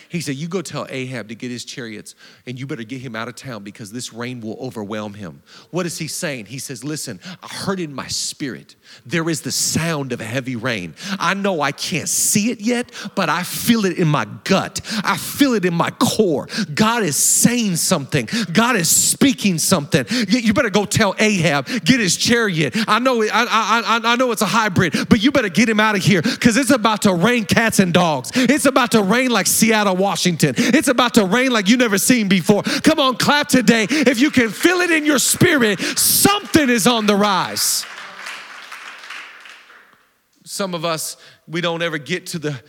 He 0.09 0.21
said, 0.21 0.37
You 0.37 0.49
go 0.49 0.63
tell 0.63 0.87
Ahab 0.89 1.29
to 1.29 1.35
get 1.35 1.51
his 1.51 1.65
chariots 1.65 2.15
and 2.47 2.59
you 2.59 2.67
better 2.67 2.85
get 2.85 3.01
him 3.01 3.17
out 3.17 3.29
of 3.29 3.35
town 3.35 3.63
because 3.63 3.93
this 3.93 4.13
rain 4.13 4.41
will 4.41 4.57
overwhelm 4.61 5.15
him. 5.15 5.43
What 5.71 5.87
is 5.87 5.99
he 5.99 6.09
saying? 6.09 6.47
He 6.47 6.59
says, 6.59 6.85
Listen, 6.85 7.21
I 7.43 7.49
heard 7.49 7.81
in 7.81 7.93
my 7.93 8.07
spirit 8.07 8.77
there 9.05 9.29
is 9.29 9.43
the 9.43 9.53
sound 9.53 10.13
of 10.13 10.21
heavy 10.21 10.57
rain. 10.57 10.95
I 11.19 11.35
know 11.35 11.61
I 11.61 11.73
can't 11.73 12.09
see 12.09 12.51
it 12.51 12.61
yet, 12.61 12.93
but 13.15 13.29
I 13.29 13.43
feel 13.43 13.85
it 13.85 13.99
in 13.99 14.09
my 14.09 14.27
gut. 14.45 14.81
I 15.05 15.17
feel 15.17 15.55
it 15.55 15.65
in 15.65 15.75
my 15.75 15.91
core. 15.91 16.49
God 16.75 17.03
is 17.03 17.17
saying 17.17 17.77
something, 17.77 18.29
God 18.53 18.77
is 18.77 18.89
speaking 18.89 19.59
something. 19.59 20.07
You 20.29 20.53
better 20.53 20.71
go 20.71 20.85
tell 20.85 21.15
Ahab, 21.19 21.67
get 21.85 22.01
his 22.01 22.17
chariot. 22.17 22.75
I 22.87 22.99
know, 22.99 23.23
I, 23.23 23.29
I, 23.33 24.01
I 24.05 24.17
know 24.17 24.33
it's 24.33 24.43
a 24.43 24.47
hybrid, 24.47 25.09
but 25.09 25.23
you 25.23 25.33
better 25.33 25.49
get 25.49 25.69
him 25.69 25.81
out 25.81 25.97
of 25.97 26.03
here 26.03 26.23
because 26.23 26.57
it's 26.57 26.71
about 26.71 27.03
to 27.03 27.15
rain 27.15 27.45
cats 27.45 27.79
and 27.79 27.93
dogs. 27.93 28.31
It's 28.35 28.67
about 28.67 28.93
to 28.93 29.03
rain 29.03 29.31
like 29.31 29.47
Seattle 29.47 29.96
Washington. 29.99 30.55
It's 30.57 30.89
about 30.89 31.15
to 31.15 31.25
rain 31.25 31.51
like 31.51 31.69
you 31.69 31.77
never 31.77 31.99
seen 31.99 32.29
before. 32.29 32.63
Come 32.63 33.01
on, 33.01 33.17
clap 33.17 33.49
today. 33.49 33.87
If 33.89 34.21
you 34.21 34.31
can 34.31 34.51
feel 34.51 34.81
it 34.81 34.91
in 34.91 35.05
your 35.05 35.19
spirit, 35.19 35.81
something 35.81 36.69
is 36.69 36.87
on 36.87 37.07
the 37.07 37.17
rise. 37.17 37.85
Some 40.45 40.75
of 40.75 40.85
us, 40.85 41.17
we 41.49 41.61
don't 41.61 41.83
ever 41.83 41.99
get 41.99 42.27
to 42.27 42.39
the 42.39 42.63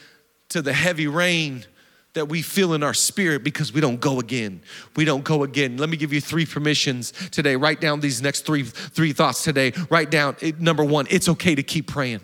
to 0.50 0.62
the 0.62 0.74
heavy 0.74 1.08
rain 1.08 1.66
that 2.14 2.28
we 2.28 2.42
feel 2.42 2.74
in 2.74 2.82
our 2.82 2.94
spirit 2.94 3.44
because 3.44 3.72
we 3.72 3.80
don't 3.80 4.00
go 4.00 4.20
again. 4.20 4.62
We 4.96 5.06
don't 5.06 5.24
go 5.24 5.44
again. 5.44 5.78
Let 5.78 5.90
me 5.90 5.98
give 5.98 6.12
you 6.12 6.20
three 6.20 6.46
permissions 6.46 7.12
today. 7.30 7.56
Write 7.56 7.80
down 7.80 8.00
these 8.00 8.22
next 8.22 8.46
three 8.46 8.64
three 8.64 9.14
thoughts 9.14 9.44
today. 9.44 9.74
Write 9.90 10.10
down 10.10 10.36
eh, 10.42 10.54
number 10.58 10.84
1, 10.84 11.08
it's 11.10 11.30
okay 11.30 11.54
to 11.54 11.64
keep 11.64 11.88
praying. 11.88 12.22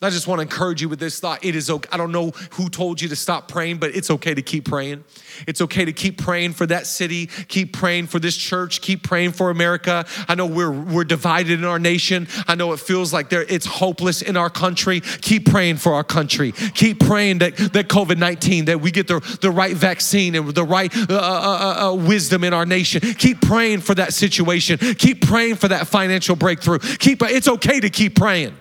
I 0.00 0.10
just 0.10 0.28
want 0.28 0.38
to 0.38 0.42
encourage 0.42 0.80
you 0.80 0.88
with 0.88 1.00
this 1.00 1.18
thought. 1.18 1.44
It 1.44 1.56
is 1.56 1.68
okay. 1.68 1.88
I 1.90 1.96
don't 1.96 2.12
know 2.12 2.30
who 2.52 2.68
told 2.68 3.00
you 3.00 3.08
to 3.08 3.16
stop 3.16 3.48
praying, 3.48 3.78
but 3.78 3.96
it's 3.96 4.12
okay 4.12 4.32
to 4.32 4.42
keep 4.42 4.64
praying. 4.64 5.02
It's 5.48 5.60
okay 5.60 5.84
to 5.84 5.92
keep 5.92 6.22
praying 6.22 6.52
for 6.52 6.66
that 6.66 6.86
city, 6.86 7.26
keep 7.26 7.72
praying 7.72 8.06
for 8.06 8.20
this 8.20 8.36
church, 8.36 8.80
keep 8.80 9.02
praying 9.02 9.32
for 9.32 9.50
America. 9.50 10.06
I 10.28 10.36
know 10.36 10.46
we're 10.46 10.70
we're 10.70 11.02
divided 11.02 11.58
in 11.58 11.64
our 11.64 11.80
nation. 11.80 12.28
I 12.46 12.54
know 12.54 12.72
it 12.74 12.78
feels 12.78 13.12
like 13.12 13.28
there 13.28 13.42
it's 13.42 13.66
hopeless 13.66 14.22
in 14.22 14.36
our 14.36 14.50
country. 14.50 15.00
Keep 15.00 15.50
praying 15.50 15.78
for 15.78 15.94
our 15.94 16.04
country. 16.04 16.52
Keep 16.52 17.00
praying 17.00 17.38
that 17.38 17.56
that 17.56 17.88
COVID-19 17.88 18.66
that 18.66 18.80
we 18.80 18.92
get 18.92 19.08
the 19.08 19.18
the 19.40 19.50
right 19.50 19.76
vaccine 19.76 20.36
and 20.36 20.48
the 20.54 20.64
right 20.64 20.96
uh, 20.96 21.06
uh, 21.10 21.16
uh, 21.16 21.90
uh 21.90 21.94
wisdom 21.96 22.44
in 22.44 22.54
our 22.54 22.66
nation. 22.66 23.00
Keep 23.00 23.40
praying 23.40 23.80
for 23.80 23.96
that 23.96 24.14
situation. 24.14 24.78
Keep 24.78 25.26
praying 25.26 25.56
for 25.56 25.66
that 25.66 25.88
financial 25.88 26.36
breakthrough. 26.36 26.78
Keep 26.78 27.22
it's 27.22 27.48
okay 27.48 27.80
to 27.80 27.90
keep 27.90 28.14
praying. 28.14 28.54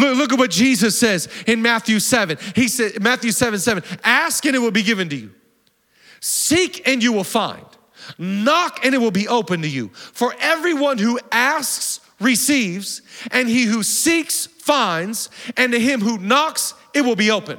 Look, 0.00 0.16
look 0.16 0.32
at 0.32 0.38
what 0.38 0.50
Jesus 0.50 0.98
says 0.98 1.28
in 1.46 1.60
Matthew 1.62 2.00
7. 2.00 2.38
He 2.56 2.68
said, 2.68 3.02
Matthew 3.02 3.32
7 3.32 3.58
7, 3.58 3.82
ask 4.02 4.44
and 4.46 4.56
it 4.56 4.58
will 4.58 4.70
be 4.70 4.82
given 4.82 5.08
to 5.10 5.16
you. 5.16 5.30
Seek 6.20 6.88
and 6.88 7.02
you 7.02 7.12
will 7.12 7.24
find. 7.24 7.64
Knock 8.18 8.84
and 8.84 8.94
it 8.94 8.98
will 8.98 9.10
be 9.10 9.28
open 9.28 9.62
to 9.62 9.68
you. 9.68 9.88
For 9.88 10.34
everyone 10.40 10.98
who 10.98 11.20
asks 11.30 12.00
receives, 12.20 13.02
and 13.30 13.48
he 13.48 13.64
who 13.64 13.82
seeks 13.82 14.46
finds, 14.46 15.30
and 15.56 15.72
to 15.72 15.80
him 15.80 16.00
who 16.00 16.18
knocks 16.18 16.74
it 16.94 17.02
will 17.02 17.16
be 17.16 17.30
open. 17.30 17.58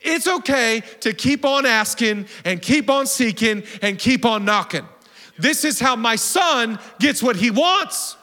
It's 0.00 0.26
okay 0.26 0.82
to 1.00 1.12
keep 1.12 1.44
on 1.44 1.66
asking 1.66 2.26
and 2.44 2.62
keep 2.62 2.88
on 2.88 3.06
seeking 3.06 3.62
and 3.82 3.98
keep 3.98 4.24
on 4.24 4.44
knocking. 4.44 4.86
This 5.38 5.64
is 5.64 5.78
how 5.78 5.96
my 5.96 6.16
son 6.16 6.78
gets 6.98 7.22
what 7.22 7.36
he 7.36 7.50
wants. 7.50 8.16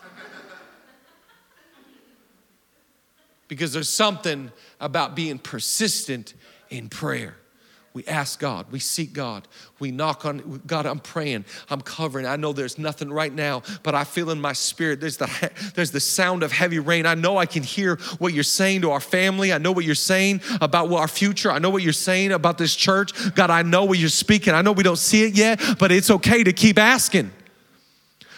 Because 3.49 3.73
there's 3.73 3.89
something 3.89 4.51
about 4.79 5.15
being 5.15 5.37
persistent 5.37 6.33
in 6.69 6.87
prayer. 6.87 7.35
We 7.91 8.05
ask 8.05 8.39
God, 8.39 8.71
we 8.71 8.77
seek 8.77 9.13
God, 9.13 9.47
we 9.79 9.89
knock 9.89 10.23
on 10.23 10.61
God. 10.67 10.85
I'm 10.85 10.99
praying, 10.99 11.43
I'm 11.71 11.81
covering. 11.81 12.27
I 12.27 12.35
know 12.35 12.53
there's 12.53 12.77
nothing 12.77 13.11
right 13.11 13.33
now, 13.33 13.63
but 13.81 13.95
I 13.95 14.03
feel 14.03 14.29
in 14.29 14.39
my 14.39 14.53
spirit 14.53 15.01
there's 15.01 15.17
the 15.17 15.51
there's 15.75 15.91
the 15.91 15.99
sound 15.99 16.43
of 16.43 16.51
heavy 16.51 16.77
rain. 16.77 17.07
I 17.07 17.15
know 17.15 17.37
I 17.37 17.47
can 17.47 17.63
hear 17.63 17.95
what 18.19 18.33
you're 18.33 18.43
saying 18.43 18.81
to 18.81 18.91
our 18.91 18.99
family. 18.99 19.51
I 19.51 19.57
know 19.57 19.71
what 19.71 19.85
you're 19.85 19.95
saying 19.95 20.41
about 20.61 20.93
our 20.93 21.07
future. 21.07 21.51
I 21.51 21.57
know 21.57 21.71
what 21.71 21.81
you're 21.81 21.91
saying 21.91 22.31
about 22.31 22.59
this 22.59 22.75
church. 22.75 23.11
God, 23.33 23.49
I 23.49 23.63
know 23.63 23.85
what 23.85 23.97
you're 23.97 24.09
speaking. 24.09 24.53
I 24.53 24.61
know 24.61 24.71
we 24.71 24.83
don't 24.83 24.95
see 24.99 25.23
it 25.23 25.33
yet, 25.33 25.59
but 25.79 25.91
it's 25.91 26.11
okay 26.11 26.43
to 26.43 26.53
keep 26.53 26.77
asking. 26.77 27.31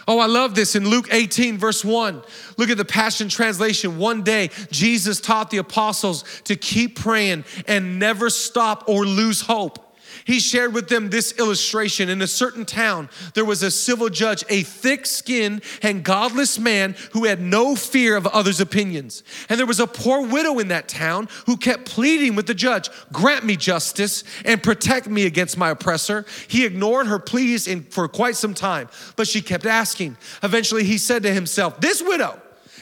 Oh, 0.07 0.19
I 0.19 0.25
love 0.25 0.55
this 0.55 0.75
in 0.75 0.89
Luke 0.89 1.07
18, 1.11 1.57
verse 1.57 1.85
1. 1.85 2.21
Look 2.57 2.69
at 2.69 2.77
the 2.77 2.85
Passion 2.85 3.29
Translation. 3.29 3.97
One 3.97 4.23
day, 4.23 4.49
Jesus 4.71 5.21
taught 5.21 5.49
the 5.51 5.57
apostles 5.57 6.23
to 6.45 6.55
keep 6.55 6.99
praying 6.99 7.45
and 7.67 7.99
never 7.99 8.29
stop 8.29 8.85
or 8.87 9.05
lose 9.05 9.41
hope 9.41 9.90
he 10.25 10.39
shared 10.39 10.73
with 10.73 10.89
them 10.89 11.09
this 11.09 11.37
illustration. 11.37 12.09
In 12.09 12.21
a 12.21 12.27
certain 12.27 12.65
town, 12.65 13.09
there 13.33 13.45
was 13.45 13.63
a 13.63 13.71
civil 13.71 14.09
judge, 14.09 14.43
a 14.49 14.63
thick 14.63 15.05
skinned 15.05 15.63
and 15.81 16.03
godless 16.03 16.59
man 16.59 16.95
who 17.13 17.25
had 17.25 17.41
no 17.41 17.75
fear 17.75 18.15
of 18.15 18.27
others' 18.27 18.59
opinions. 18.59 19.23
And 19.49 19.59
there 19.59 19.67
was 19.67 19.79
a 19.79 19.87
poor 19.87 20.27
widow 20.27 20.59
in 20.59 20.69
that 20.69 20.87
town 20.87 21.27
who 21.45 21.57
kept 21.57 21.85
pleading 21.85 22.35
with 22.35 22.47
the 22.47 22.53
judge, 22.53 22.89
Grant 23.11 23.45
me 23.45 23.55
justice 23.55 24.23
and 24.45 24.61
protect 24.61 25.07
me 25.07 25.25
against 25.25 25.57
my 25.57 25.69
oppressor. 25.69 26.25
He 26.47 26.65
ignored 26.65 27.07
her 27.07 27.19
pleas 27.19 27.67
in, 27.67 27.83
for 27.83 28.07
quite 28.07 28.35
some 28.35 28.53
time, 28.53 28.89
but 29.15 29.27
she 29.27 29.41
kept 29.41 29.65
asking. 29.65 30.17
Eventually, 30.43 30.83
he 30.83 30.97
said 30.97 31.23
to 31.23 31.33
himself, 31.33 31.79
This 31.81 32.01
widow, 32.01 32.41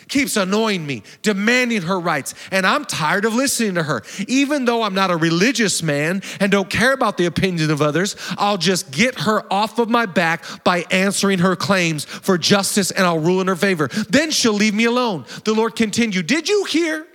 keeps 0.09 0.35
annoying 0.35 0.85
me, 0.85 1.03
demanding 1.21 1.83
her 1.83 1.99
rights, 1.99 2.33
and 2.51 2.65
I'm 2.65 2.85
tired 2.85 3.25
of 3.25 3.33
listening 3.33 3.75
to 3.75 3.83
her. 3.83 4.03
Even 4.27 4.65
though 4.65 4.83
I'm 4.83 4.93
not 4.93 5.11
a 5.11 5.15
religious 5.15 5.81
man 5.81 6.21
and 6.39 6.51
don't 6.51 6.69
care 6.69 6.93
about 6.93 7.17
the 7.17 7.25
opinion 7.25 7.71
of 7.71 7.81
others, 7.81 8.15
I'll 8.37 8.57
just 8.57 8.91
get 8.91 9.21
her 9.21 9.51
off 9.51 9.79
of 9.79 9.89
my 9.89 10.05
back 10.05 10.43
by 10.63 10.85
answering 10.91 11.39
her 11.39 11.55
claims 11.55 12.05
for 12.05 12.37
justice 12.37 12.91
and 12.91 13.05
I'll 13.05 13.19
rule 13.19 13.41
in 13.41 13.47
her 13.47 13.55
favor. 13.55 13.87
Then 14.09 14.31
she'll 14.31 14.53
leave 14.53 14.73
me 14.73 14.85
alone. 14.85 15.25
The 15.45 15.53
Lord 15.53 15.75
continued, 15.75 16.27
Did 16.27 16.49
you 16.49 16.65
hear? 16.65 17.05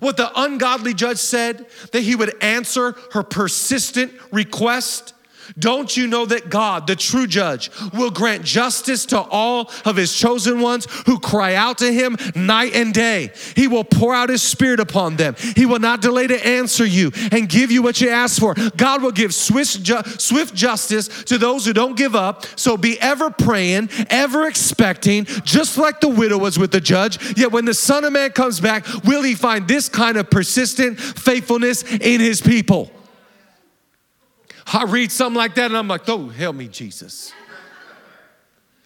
What 0.00 0.16
the 0.16 0.30
ungodly 0.34 0.94
judge 0.94 1.18
said 1.18 1.66
that 1.92 2.00
he 2.00 2.16
would 2.16 2.42
answer 2.42 2.96
her 3.12 3.22
persistent 3.22 4.12
request? 4.32 5.14
Don't 5.58 5.96
you 5.96 6.06
know 6.06 6.26
that 6.26 6.50
God, 6.50 6.86
the 6.86 6.96
true 6.96 7.26
judge, 7.26 7.70
will 7.92 8.10
grant 8.10 8.44
justice 8.44 9.06
to 9.06 9.20
all 9.20 9.70
of 9.84 9.96
his 9.96 10.14
chosen 10.14 10.60
ones 10.60 10.86
who 11.06 11.18
cry 11.18 11.54
out 11.54 11.78
to 11.78 11.92
him 11.92 12.16
night 12.34 12.74
and 12.74 12.92
day? 12.92 13.32
He 13.56 13.68
will 13.68 13.84
pour 13.84 14.14
out 14.14 14.28
his 14.28 14.42
spirit 14.42 14.80
upon 14.80 15.16
them. 15.16 15.34
He 15.56 15.66
will 15.66 15.78
not 15.78 16.00
delay 16.00 16.26
to 16.26 16.46
answer 16.46 16.84
you 16.84 17.12
and 17.32 17.48
give 17.48 17.70
you 17.70 17.82
what 17.82 18.00
you 18.00 18.08
ask 18.10 18.40
for. 18.40 18.54
God 18.76 19.02
will 19.02 19.12
give 19.12 19.34
swift, 19.34 19.82
ju- 19.82 20.02
swift 20.18 20.54
justice 20.54 21.08
to 21.24 21.38
those 21.38 21.66
who 21.66 21.72
don't 21.72 21.96
give 21.96 22.14
up. 22.14 22.44
So 22.56 22.76
be 22.76 23.00
ever 23.00 23.30
praying, 23.30 23.90
ever 24.10 24.46
expecting, 24.46 25.24
just 25.24 25.78
like 25.78 26.00
the 26.00 26.08
widow 26.08 26.38
was 26.38 26.58
with 26.58 26.72
the 26.72 26.80
judge. 26.80 27.36
Yet 27.36 27.52
when 27.52 27.64
the 27.64 27.74
Son 27.74 28.04
of 28.04 28.12
Man 28.12 28.30
comes 28.30 28.60
back, 28.60 28.86
will 29.04 29.22
he 29.22 29.34
find 29.34 29.68
this 29.68 29.88
kind 29.88 30.16
of 30.16 30.30
persistent 30.30 30.98
faithfulness 30.98 31.82
in 31.82 32.20
his 32.20 32.40
people? 32.40 32.90
I 34.66 34.84
read 34.84 35.12
something 35.12 35.36
like 35.36 35.54
that 35.56 35.66
and 35.66 35.76
I'm 35.76 35.88
like, 35.88 36.08
oh, 36.08 36.28
help 36.28 36.56
me, 36.56 36.68
Jesus. 36.68 37.32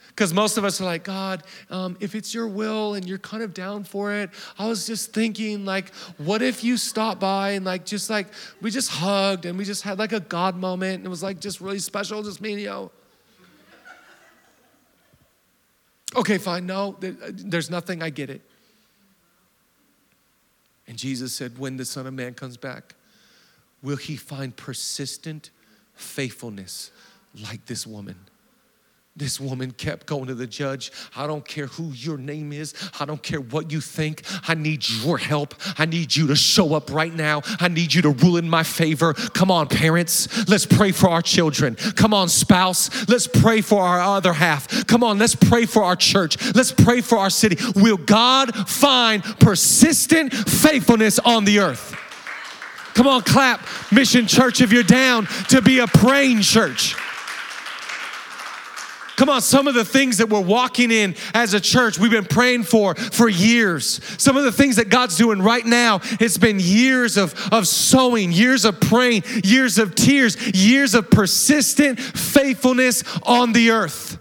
Because 0.08 0.34
most 0.34 0.58
of 0.58 0.64
us 0.64 0.80
are 0.80 0.84
like, 0.84 1.04
God, 1.04 1.44
um, 1.70 1.96
if 2.00 2.16
it's 2.16 2.34
your 2.34 2.48
will 2.48 2.94
and 2.94 3.06
you're 3.06 3.18
kind 3.18 3.40
of 3.40 3.54
down 3.54 3.84
for 3.84 4.12
it, 4.12 4.30
I 4.58 4.66
was 4.66 4.84
just 4.84 5.12
thinking, 5.12 5.64
like, 5.64 5.94
what 6.16 6.42
if 6.42 6.64
you 6.64 6.76
stopped 6.76 7.20
by 7.20 7.50
and, 7.50 7.64
like, 7.64 7.86
just 7.86 8.10
like, 8.10 8.26
we 8.60 8.72
just 8.72 8.90
hugged 8.90 9.46
and 9.46 9.56
we 9.56 9.64
just 9.64 9.84
had 9.84 10.00
like 10.00 10.10
a 10.10 10.18
God 10.18 10.56
moment 10.56 10.96
and 10.96 11.06
it 11.06 11.08
was 11.08 11.22
like 11.22 11.38
just 11.38 11.60
really 11.60 11.78
special, 11.78 12.20
just 12.24 12.40
me 12.40 12.54
and 12.54 12.60
you. 12.60 12.90
Okay, 16.16 16.38
fine, 16.38 16.66
no, 16.66 16.96
there's 16.98 17.70
nothing, 17.70 18.02
I 18.02 18.10
get 18.10 18.28
it. 18.28 18.40
And 20.88 20.96
Jesus 20.96 21.32
said, 21.32 21.58
when 21.58 21.76
the 21.76 21.84
Son 21.84 22.08
of 22.08 22.14
Man 22.14 22.34
comes 22.34 22.56
back, 22.56 22.96
will 23.82 23.98
he 23.98 24.16
find 24.16 24.56
persistent 24.56 25.50
faithfulness 25.98 26.90
like 27.42 27.66
this 27.66 27.86
woman. 27.86 28.16
This 29.18 29.40
woman 29.40 29.72
kept 29.72 30.06
going 30.06 30.26
to 30.26 30.34
the 30.36 30.46
judge. 30.46 30.92
I 31.16 31.26
don't 31.26 31.44
care 31.44 31.66
who 31.66 31.90
your 31.90 32.16
name 32.16 32.52
is. 32.52 32.72
I 33.00 33.04
don't 33.04 33.20
care 33.20 33.40
what 33.40 33.72
you 33.72 33.80
think. 33.80 34.22
I 34.46 34.54
need 34.54 34.88
your 34.88 35.18
help. 35.18 35.56
I 35.76 35.86
need 35.86 36.14
you 36.14 36.28
to 36.28 36.36
show 36.36 36.72
up 36.74 36.92
right 36.92 37.12
now. 37.12 37.42
I 37.58 37.66
need 37.66 37.92
you 37.92 38.02
to 38.02 38.10
rule 38.10 38.36
in 38.36 38.48
my 38.48 38.62
favor. 38.62 39.14
Come 39.14 39.50
on, 39.50 39.66
parents. 39.66 40.48
Let's 40.48 40.66
pray 40.66 40.92
for 40.92 41.08
our 41.08 41.20
children. 41.20 41.74
Come 41.74 42.14
on, 42.14 42.28
spouse. 42.28 43.08
Let's 43.08 43.26
pray 43.26 43.60
for 43.60 43.82
our 43.82 44.00
other 44.00 44.32
half. 44.32 44.86
Come 44.86 45.02
on, 45.02 45.18
let's 45.18 45.34
pray 45.34 45.66
for 45.66 45.82
our 45.82 45.96
church. 45.96 46.36
Let's 46.54 46.70
pray 46.70 47.00
for 47.00 47.18
our 47.18 47.30
city. 47.30 47.56
Will 47.74 47.96
God 47.96 48.54
find 48.68 49.24
persistent 49.24 50.32
faithfulness 50.32 51.18
on 51.18 51.44
the 51.44 51.58
earth? 51.58 51.97
Come 52.98 53.06
on, 53.06 53.22
clap, 53.22 53.64
Mission 53.92 54.26
Church, 54.26 54.60
if 54.60 54.72
you're 54.72 54.82
down 54.82 55.26
to 55.50 55.62
be 55.62 55.78
a 55.78 55.86
praying 55.86 56.40
church. 56.40 56.96
Come 59.14 59.28
on, 59.28 59.40
some 59.40 59.68
of 59.68 59.74
the 59.74 59.84
things 59.84 60.18
that 60.18 60.28
we're 60.28 60.40
walking 60.40 60.90
in 60.90 61.14
as 61.32 61.54
a 61.54 61.60
church, 61.60 62.00
we've 62.00 62.10
been 62.10 62.24
praying 62.24 62.64
for 62.64 62.96
for 62.96 63.28
years. 63.28 64.00
Some 64.20 64.36
of 64.36 64.42
the 64.42 64.50
things 64.50 64.74
that 64.76 64.88
God's 64.88 65.16
doing 65.16 65.40
right 65.40 65.64
now, 65.64 66.00
it's 66.18 66.38
been 66.38 66.58
years 66.58 67.16
of, 67.16 67.36
of 67.52 67.68
sowing, 67.68 68.32
years 68.32 68.64
of 68.64 68.80
praying, 68.80 69.22
years 69.44 69.78
of 69.78 69.94
tears, 69.94 70.36
years 70.52 70.96
of 70.96 71.08
persistent 71.08 72.00
faithfulness 72.00 73.04
on 73.22 73.52
the 73.52 73.70
earth. 73.70 74.18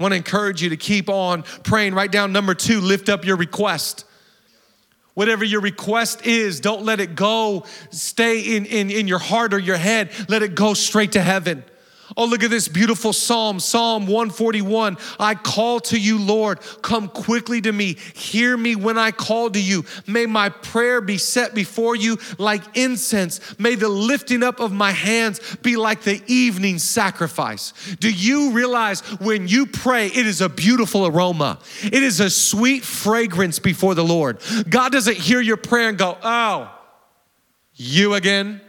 I 0.00 0.02
want 0.02 0.14
to 0.14 0.16
encourage 0.16 0.64
you 0.64 0.70
to 0.70 0.76
keep 0.76 1.08
on 1.08 1.44
praying. 1.62 1.94
Write 1.94 2.10
down 2.10 2.32
number 2.32 2.54
two, 2.54 2.80
lift 2.80 3.08
up 3.08 3.24
your 3.24 3.36
request. 3.36 4.04
Whatever 5.18 5.44
your 5.44 5.62
request 5.62 6.24
is, 6.24 6.60
don't 6.60 6.84
let 6.84 7.00
it 7.00 7.16
go, 7.16 7.64
stay 7.90 8.54
in, 8.54 8.66
in, 8.66 8.88
in 8.88 9.08
your 9.08 9.18
heart 9.18 9.52
or 9.52 9.58
your 9.58 9.76
head. 9.76 10.12
Let 10.28 10.44
it 10.44 10.54
go 10.54 10.74
straight 10.74 11.10
to 11.12 11.20
heaven. 11.20 11.64
Oh, 12.16 12.24
look 12.24 12.42
at 12.42 12.50
this 12.50 12.68
beautiful 12.68 13.12
psalm, 13.12 13.60
Psalm 13.60 14.06
141. 14.06 14.96
I 15.20 15.34
call 15.34 15.80
to 15.80 16.00
you, 16.00 16.18
Lord. 16.18 16.60
Come 16.82 17.08
quickly 17.08 17.60
to 17.60 17.72
me. 17.72 17.96
Hear 18.14 18.56
me 18.56 18.76
when 18.76 18.96
I 18.96 19.10
call 19.10 19.50
to 19.50 19.60
you. 19.60 19.84
May 20.06 20.26
my 20.26 20.48
prayer 20.48 21.00
be 21.00 21.18
set 21.18 21.54
before 21.54 21.96
you 21.96 22.18
like 22.38 22.76
incense. 22.76 23.58
May 23.58 23.74
the 23.74 23.88
lifting 23.88 24.42
up 24.42 24.60
of 24.60 24.72
my 24.72 24.92
hands 24.92 25.56
be 25.56 25.76
like 25.76 26.02
the 26.02 26.22
evening 26.26 26.78
sacrifice. 26.78 27.72
Do 28.00 28.10
you 28.10 28.52
realize 28.52 29.00
when 29.20 29.48
you 29.48 29.66
pray, 29.66 30.06
it 30.06 30.26
is 30.26 30.40
a 30.40 30.48
beautiful 30.48 31.06
aroma? 31.06 31.58
It 31.82 32.02
is 32.02 32.20
a 32.20 32.30
sweet 32.30 32.84
fragrance 32.84 33.58
before 33.58 33.94
the 33.94 34.04
Lord. 34.04 34.38
God 34.68 34.92
doesn't 34.92 35.16
hear 35.16 35.40
your 35.40 35.56
prayer 35.56 35.90
and 35.90 35.98
go, 35.98 36.16
oh, 36.22 36.74
you 37.74 38.14
again? 38.14 38.60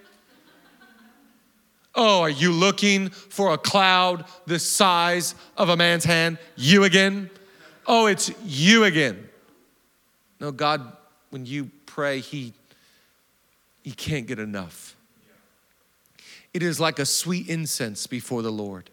Oh, 2.02 2.22
are 2.22 2.30
you 2.30 2.54
looking 2.54 3.10
for 3.10 3.52
a 3.52 3.58
cloud 3.58 4.24
the 4.48 4.58
size 4.58 5.36
of 5.58 5.68
a 5.68 5.76
man's 5.76 6.06
hand? 6.06 6.38
You 6.56 6.86
again? 6.86 7.30
Oh, 7.86 8.06
it's 8.06 8.32
you 8.46 8.86
again. 8.86 9.28
No, 10.40 10.54
God, 10.54 10.96
when 11.30 11.46
you 11.46 11.70
pray, 11.86 12.22
He, 12.22 12.54
he 13.84 13.92
can't 13.92 14.28
get 14.28 14.40
enough. 14.40 14.96
It 16.54 16.64
is 16.64 16.80
like 16.80 17.00
a 17.00 17.06
sweet 17.06 17.50
incense 17.50 18.08
before 18.08 18.44
the 18.44 18.52
Lord. 18.52 18.90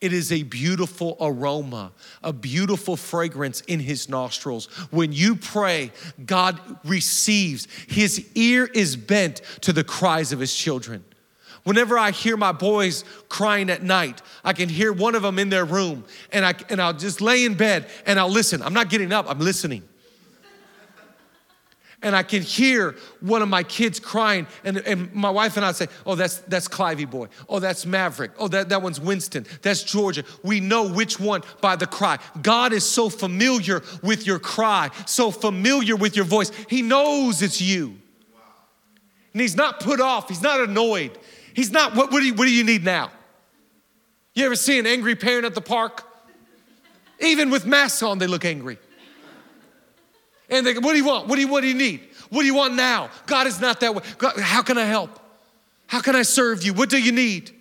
It 0.00 0.14
is 0.14 0.32
a 0.32 0.42
beautiful 0.42 1.18
aroma, 1.20 1.92
a 2.22 2.32
beautiful 2.32 2.96
fragrance 2.96 3.60
in 3.62 3.80
his 3.80 4.08
nostrils. 4.08 4.64
When 4.90 5.12
you 5.12 5.36
pray, 5.36 5.90
God 6.24 6.58
receives. 6.84 7.68
His 7.86 8.26
ear 8.34 8.64
is 8.64 8.96
bent 8.96 9.42
to 9.60 9.74
the 9.74 9.84
cries 9.84 10.32
of 10.32 10.40
his 10.40 10.54
children. 10.54 11.04
Whenever 11.66 11.98
I 11.98 12.12
hear 12.12 12.36
my 12.36 12.52
boys 12.52 13.04
crying 13.28 13.70
at 13.70 13.82
night, 13.82 14.22
I 14.44 14.52
can 14.52 14.68
hear 14.68 14.92
one 14.92 15.16
of 15.16 15.22
them 15.22 15.38
in 15.38 15.48
their 15.48 15.64
room 15.64 16.04
and, 16.32 16.44
I, 16.44 16.54
and 16.68 16.80
I'll 16.80 16.92
just 16.92 17.20
lay 17.20 17.44
in 17.44 17.54
bed 17.54 17.88
and 18.06 18.20
I'll 18.20 18.30
listen. 18.30 18.62
I'm 18.62 18.72
not 18.72 18.88
getting 18.88 19.12
up, 19.12 19.28
I'm 19.28 19.40
listening 19.40 19.82
and 22.02 22.14
I 22.14 22.22
can 22.22 22.42
hear 22.42 22.94
one 23.20 23.42
of 23.42 23.48
my 23.48 23.62
kids 23.62 23.98
crying, 23.98 24.46
and, 24.62 24.78
and 24.78 25.12
my 25.12 25.30
wife 25.30 25.56
and 25.56 25.66
I 25.66 25.72
say, 25.72 25.88
Oh, 26.04 26.14
that's 26.14 26.38
that's 26.38 26.68
Clivey 26.68 27.10
boy. 27.10 27.26
Oh, 27.48 27.58
that's 27.58 27.84
Maverick. 27.84 28.30
Oh, 28.38 28.46
that, 28.48 28.68
that 28.68 28.80
one's 28.80 29.00
Winston. 29.00 29.44
That's 29.62 29.82
Georgia. 29.82 30.24
We 30.44 30.60
know 30.60 30.88
which 30.88 31.18
one 31.18 31.42
by 31.60 31.74
the 31.74 31.86
cry. 31.86 32.18
God 32.42 32.72
is 32.72 32.88
so 32.88 33.08
familiar 33.08 33.82
with 34.02 34.24
your 34.24 34.38
cry, 34.38 34.90
so 35.06 35.30
familiar 35.32 35.96
with 35.96 36.14
your 36.14 36.24
voice. 36.24 36.52
He 36.68 36.82
knows 36.82 37.42
it's 37.42 37.60
you. 37.60 37.96
And 39.32 39.40
he's 39.42 39.56
not 39.56 39.80
put 39.80 40.00
off, 40.00 40.28
he's 40.28 40.42
not 40.42 40.60
annoyed. 40.60 41.18
He's 41.56 41.72
not, 41.72 41.96
what, 41.96 42.12
what, 42.12 42.20
do, 42.20 42.26
you, 42.26 42.34
what 42.34 42.44
do 42.44 42.52
you 42.52 42.62
need 42.62 42.84
now? 42.84 43.10
You 44.34 44.44
ever 44.44 44.54
see 44.54 44.78
an 44.78 44.86
angry 44.86 45.16
parent 45.16 45.46
at 45.46 45.54
the 45.54 45.62
park? 45.62 46.04
Even 47.18 47.48
with 47.48 47.64
masks 47.64 48.02
on, 48.02 48.18
they 48.18 48.26
look 48.26 48.44
angry. 48.44 48.76
And 50.50 50.66
they 50.66 50.74
go, 50.74 50.80
What 50.80 50.92
do 50.92 50.98
you 50.98 51.06
want? 51.06 51.28
What 51.28 51.36
do 51.36 51.40
you, 51.40 51.48
what 51.48 51.62
do 51.62 51.68
you 51.68 51.74
need? 51.74 52.02
What 52.28 52.42
do 52.42 52.46
you 52.46 52.54
want 52.54 52.74
now? 52.74 53.08
God 53.24 53.46
is 53.46 53.58
not 53.58 53.80
that 53.80 53.94
way. 53.94 54.02
God, 54.18 54.38
how 54.38 54.60
can 54.60 54.76
I 54.76 54.84
help? 54.84 55.18
How 55.86 56.02
can 56.02 56.14
I 56.14 56.22
serve 56.22 56.62
you? 56.62 56.74
What 56.74 56.90
do 56.90 57.02
you 57.02 57.10
need? 57.10 57.52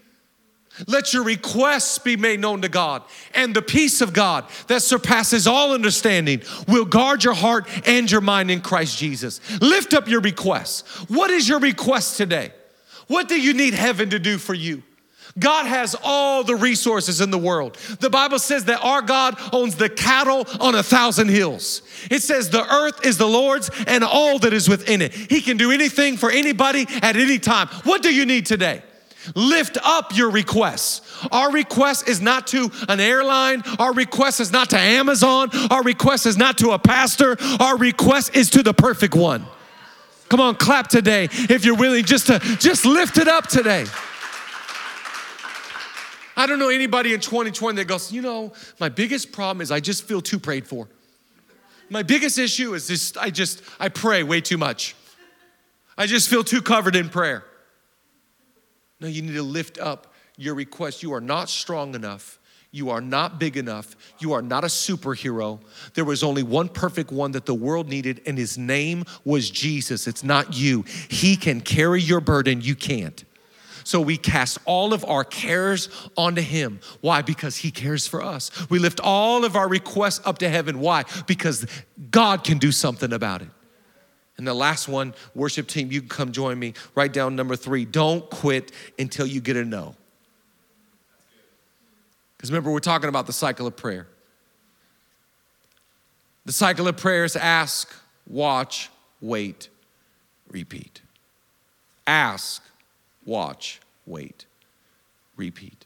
Let 0.88 1.14
your 1.14 1.24
requests 1.24 1.98
be 1.98 2.18
made 2.18 2.42
known 2.42 2.64
to 2.64 2.68
God, 2.68 3.02
and 3.34 3.56
the 3.56 3.62
peace 3.62 4.02
of 4.02 4.12
God 4.12 4.44
that 4.68 4.82
surpasses 4.82 5.48
all 5.48 5.72
understanding 5.72 6.42
will 6.68 6.84
guard 6.84 7.24
your 7.24 7.34
heart 7.34 7.66
and 7.88 8.12
your 8.12 8.20
mind 8.20 8.52
in 8.52 8.60
Christ 8.60 8.98
Jesus. 8.98 9.40
Lift 9.62 9.94
up 9.94 10.10
your 10.10 10.20
requests. 10.20 10.82
What 11.10 11.32
is 11.32 11.48
your 11.48 11.60
request 11.60 12.18
today? 12.18 12.52
What 13.08 13.28
do 13.28 13.40
you 13.40 13.54
need 13.54 13.74
heaven 13.74 14.10
to 14.12 14.20
do 14.20 14.38
for 14.38 14.54
you? 14.54 14.84
God 15.38 15.66
has 15.66 15.96
all 16.02 16.46
the 16.46 16.56
resources 16.56 17.20
in 17.20 17.30
the 17.30 17.38
world. 17.38 17.76
The 18.00 18.10
Bible 18.10 18.40
says 18.40 18.66
that 18.66 18.80
our 18.82 19.02
God 19.02 19.38
owns 19.52 19.76
the 19.76 19.90
cattle 19.90 20.48
on 20.62 20.76
a 20.76 20.84
thousand 20.84 21.28
hills. 21.28 21.82
It 22.10 22.22
says 22.22 22.50
the 22.50 22.66
earth 22.74 23.06
is 23.06 23.18
the 23.18 23.28
Lord's 23.28 23.70
and 23.86 24.04
all 24.04 24.40
that 24.40 24.54
is 24.54 24.70
within 24.70 25.02
it. 25.02 25.14
He 25.14 25.42
can 25.42 25.58
do 25.58 25.72
anything 25.72 26.16
for 26.16 26.32
anybody 26.32 26.86
at 27.02 27.18
any 27.18 27.38
time. 27.38 27.68
What 27.84 28.02
do 28.02 28.14
you 28.14 28.26
need 28.26 28.46
today? 28.46 28.82
Lift 29.34 29.78
up 29.84 30.16
your 30.16 30.30
requests. 30.30 31.02
Our 31.32 31.52
request 31.52 32.08
is 32.08 32.22
not 32.22 32.48
to 32.48 32.70
an 32.88 33.00
airline. 33.00 33.64
Our 33.80 33.94
request 33.94 34.40
is 34.40 34.52
not 34.52 34.70
to 34.70 34.78
Amazon. 34.78 35.50
Our 35.70 35.84
request 35.84 36.28
is 36.28 36.38
not 36.38 36.60
to 36.60 36.72
a 36.72 36.80
pastor. 36.80 37.36
Our 37.60 37.78
request 37.78 38.36
is 38.36 38.50
to 38.52 38.64
the 38.64 38.74
perfect 38.74 39.16
one. 39.16 39.46
Come 40.36 40.48
on, 40.48 40.56
clap 40.56 40.90
today 40.90 41.30
if 41.32 41.64
you're 41.64 41.78
willing 41.78 42.04
just 42.04 42.28
to 42.28 42.40
just 42.60 42.86
lift 42.86 43.18
it 43.18 43.30
up 43.30 43.48
today. 43.48 43.86
I 46.36 46.46
don't 46.46 46.60
know 46.60 46.68
anybody 46.68 47.14
in 47.14 47.22
2020 47.22 47.78
that 47.78 47.86
goes, 47.86 48.12
you 48.12 48.22
know, 48.22 48.52
my 48.78 48.90
biggest 48.90 49.32
problem 49.32 49.62
is 49.62 49.72
I 49.72 49.80
just 49.80 50.04
feel 50.04 50.20
too 50.20 50.38
prayed 50.38 50.68
for. 50.68 50.90
My 51.90 52.04
biggest 52.04 52.38
issue 52.38 52.74
is 52.74 52.90
just, 52.90 53.18
I 53.18 53.30
just, 53.30 53.62
I 53.80 53.88
pray 53.88 54.24
way 54.24 54.42
too 54.42 54.58
much. 54.58 54.94
I 55.98 56.06
just 56.06 56.28
feel 56.28 56.44
too 56.44 56.62
covered 56.62 56.98
in 56.98 57.08
prayer. 57.08 57.46
No, 59.00 59.08
you 59.08 59.22
need 59.22 59.36
to 59.36 59.42
lift 59.42 59.80
up 59.80 60.14
your 60.36 60.56
request. 60.56 61.02
You 61.02 61.14
are 61.14 61.22
not 61.22 61.48
strong 61.48 61.96
enough. 61.96 62.40
You 62.76 62.90
are 62.90 63.00
not 63.00 63.40
big 63.40 63.56
enough. 63.56 63.96
You 64.20 64.34
are 64.34 64.42
not 64.42 64.66
a 64.66 64.68
superhero. 64.68 65.62
There 65.94 66.04
was 66.04 66.24
only 66.24 66.44
one 66.44 66.68
perfect 66.68 67.10
one 67.10 67.32
that 67.32 67.46
the 67.46 67.54
world 67.54 67.88
needed, 67.88 68.22
and 68.26 68.38
his 68.38 68.58
name 68.58 69.06
was 69.24 69.50
Jesus. 69.50 70.08
It's 70.08 70.26
not 70.26 70.58
you. 70.58 70.84
He 71.10 71.38
can 71.38 71.62
carry 71.62 72.02
your 72.02 72.20
burden, 72.20 72.60
you 72.60 72.76
can't. 72.76 73.24
So 73.86 74.02
we 74.02 74.18
cast 74.18 74.58
all 74.66 74.94
of 74.94 75.06
our 75.06 75.24
cares 75.24 75.88
onto 76.18 76.42
Him. 76.42 76.82
Why? 77.00 77.22
Because 77.22 77.56
He 77.56 77.72
cares 77.72 78.08
for 78.08 78.22
us. 78.22 78.52
We 78.70 78.78
lift 78.78 79.00
all 79.00 79.46
of 79.46 79.56
our 79.56 79.70
requests 79.70 80.20
up 80.26 80.40
to 80.40 80.50
heaven. 80.50 80.80
Why? 80.80 81.06
Because 81.28 81.66
God 82.12 82.44
can 82.44 82.58
do 82.58 82.74
something 82.74 83.14
about 83.14 83.42
it. 83.42 83.50
And 84.38 84.46
the 84.46 84.54
last 84.54 84.90
one, 84.90 85.14
worship 85.34 85.70
team, 85.70 85.94
you 85.94 86.02
can 86.02 86.10
come 86.10 86.32
join 86.34 86.60
me. 86.60 86.74
Write 86.94 87.14
down 87.14 87.38
number 87.38 87.56
three 87.56 87.86
don't 87.86 88.30
quit 88.30 88.74
until 89.00 89.26
you 89.28 89.40
get 89.40 89.56
a 89.56 89.64
no. 89.64 89.96
Because 92.38 92.52
remember, 92.52 92.72
we're 92.72 92.80
talking 92.80 93.10
about 93.10 93.28
the 93.28 93.34
cycle 93.34 93.68
of 93.68 93.76
prayer. 93.76 94.08
The 96.46 96.52
cycle 96.52 96.88
of 96.88 96.98
prayer 96.98 97.26
is 97.26 97.36
ask, 97.36 97.92
watch, 98.28 98.90
wait, 99.20 99.70
repeat. 100.50 101.02
Ask, 102.06 102.62
watch, 103.26 103.80
wait, 104.06 104.46
repeat. 105.36 105.86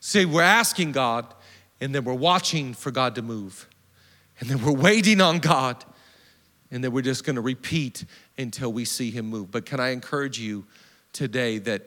See, 0.00 0.24
we're 0.24 0.42
asking 0.42 0.92
God, 0.92 1.26
and 1.80 1.94
then 1.94 2.04
we're 2.04 2.14
watching 2.14 2.74
for 2.74 2.90
God 2.90 3.16
to 3.16 3.22
move. 3.22 3.68
And 4.38 4.48
then 4.48 4.64
we're 4.64 4.72
waiting 4.72 5.20
on 5.20 5.38
God, 5.38 5.84
and 6.70 6.82
then 6.82 6.92
we're 6.92 7.02
just 7.02 7.24
gonna 7.24 7.40
repeat 7.40 8.04
until 8.38 8.72
we 8.72 8.84
see 8.84 9.10
Him 9.10 9.26
move. 9.26 9.50
But 9.50 9.66
can 9.66 9.80
I 9.80 9.90
encourage 9.90 10.38
you 10.38 10.64
today 11.12 11.58
that 11.58 11.82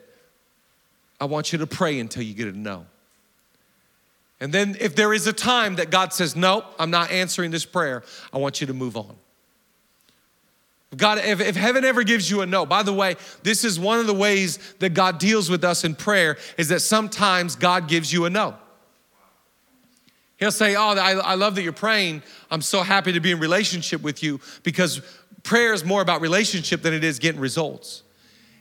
I 1.20 1.24
want 1.24 1.52
you 1.52 1.58
to 1.58 1.66
pray 1.66 1.98
until 1.98 2.22
you 2.22 2.34
get 2.34 2.48
a 2.48 2.58
no. 2.58 2.86
And 4.38 4.52
then, 4.52 4.76
if 4.80 4.94
there 4.94 5.14
is 5.14 5.26
a 5.26 5.32
time 5.32 5.76
that 5.76 5.90
God 5.90 6.12
says, 6.12 6.36
Nope, 6.36 6.64
I'm 6.78 6.90
not 6.90 7.10
answering 7.10 7.50
this 7.50 7.64
prayer, 7.64 8.02
I 8.32 8.38
want 8.38 8.60
you 8.60 8.66
to 8.66 8.74
move 8.74 8.96
on. 8.96 9.16
God, 10.96 11.18
if, 11.18 11.40
if 11.40 11.56
heaven 11.56 11.84
ever 11.84 12.04
gives 12.04 12.30
you 12.30 12.42
a 12.42 12.46
no, 12.46 12.64
by 12.64 12.82
the 12.82 12.92
way, 12.92 13.16
this 13.42 13.64
is 13.64 13.78
one 13.78 13.98
of 13.98 14.06
the 14.06 14.14
ways 14.14 14.58
that 14.78 14.94
God 14.94 15.18
deals 15.18 15.50
with 15.50 15.64
us 15.64 15.84
in 15.84 15.94
prayer 15.94 16.36
is 16.56 16.68
that 16.68 16.80
sometimes 16.80 17.56
God 17.56 17.88
gives 17.88 18.12
you 18.12 18.24
a 18.24 18.30
no. 18.30 18.54
He'll 20.36 20.52
say, 20.52 20.76
Oh, 20.76 20.94
I, 20.96 21.12
I 21.12 21.34
love 21.34 21.54
that 21.54 21.62
you're 21.62 21.72
praying. 21.72 22.22
I'm 22.50 22.62
so 22.62 22.82
happy 22.82 23.12
to 23.12 23.20
be 23.20 23.32
in 23.32 23.40
relationship 23.40 24.02
with 24.02 24.22
you 24.22 24.40
because 24.62 25.00
prayer 25.42 25.72
is 25.72 25.84
more 25.84 26.02
about 26.02 26.20
relationship 26.20 26.82
than 26.82 26.92
it 26.92 27.04
is 27.04 27.18
getting 27.18 27.40
results. 27.40 28.02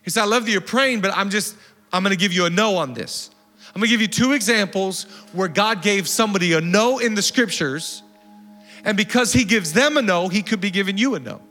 He 0.03 0.09
said, 0.09 0.23
I 0.23 0.25
love 0.25 0.45
that 0.45 0.51
you're 0.51 0.61
praying, 0.61 1.01
but 1.01 1.11
I'm 1.15 1.29
just, 1.29 1.55
I'm 1.91 2.01
gonna 2.03 2.15
give 2.15 2.31
you 2.31 2.45
a 2.45 2.49
no 2.49 2.77
on 2.77 2.93
this. 2.93 3.29
I'm 3.75 3.81
gonna 3.81 3.89
give 3.89 4.01
you 4.01 4.07
two 4.07 4.31
examples 4.31 5.03
where 5.33 5.49
God 5.49 5.81
gave 5.81 6.07
somebody 6.07 6.53
a 6.53 6.61
no 6.61 6.99
in 6.99 7.13
the 7.13 7.21
scriptures, 7.21 8.01
and 8.85 8.95
because 8.95 9.33
He 9.33 9.43
gives 9.43 9.73
them 9.73 9.97
a 9.97 10.01
no, 10.01 10.29
He 10.29 10.41
could 10.41 10.61
be 10.61 10.71
giving 10.71 10.97
you 10.97 11.15
a 11.15 11.19
no. 11.19 11.41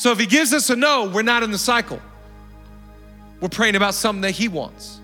So 0.00 0.12
if 0.12 0.18
he 0.18 0.24
gives 0.24 0.54
us 0.54 0.70
a 0.70 0.76
no, 0.76 1.10
we're 1.10 1.20
not 1.20 1.42
in 1.42 1.50
the 1.50 1.58
cycle. 1.58 2.00
We're 3.38 3.50
praying 3.50 3.76
about 3.76 3.92
something 3.92 4.22
that 4.22 4.30
he 4.30 4.48
wants. 4.48 4.98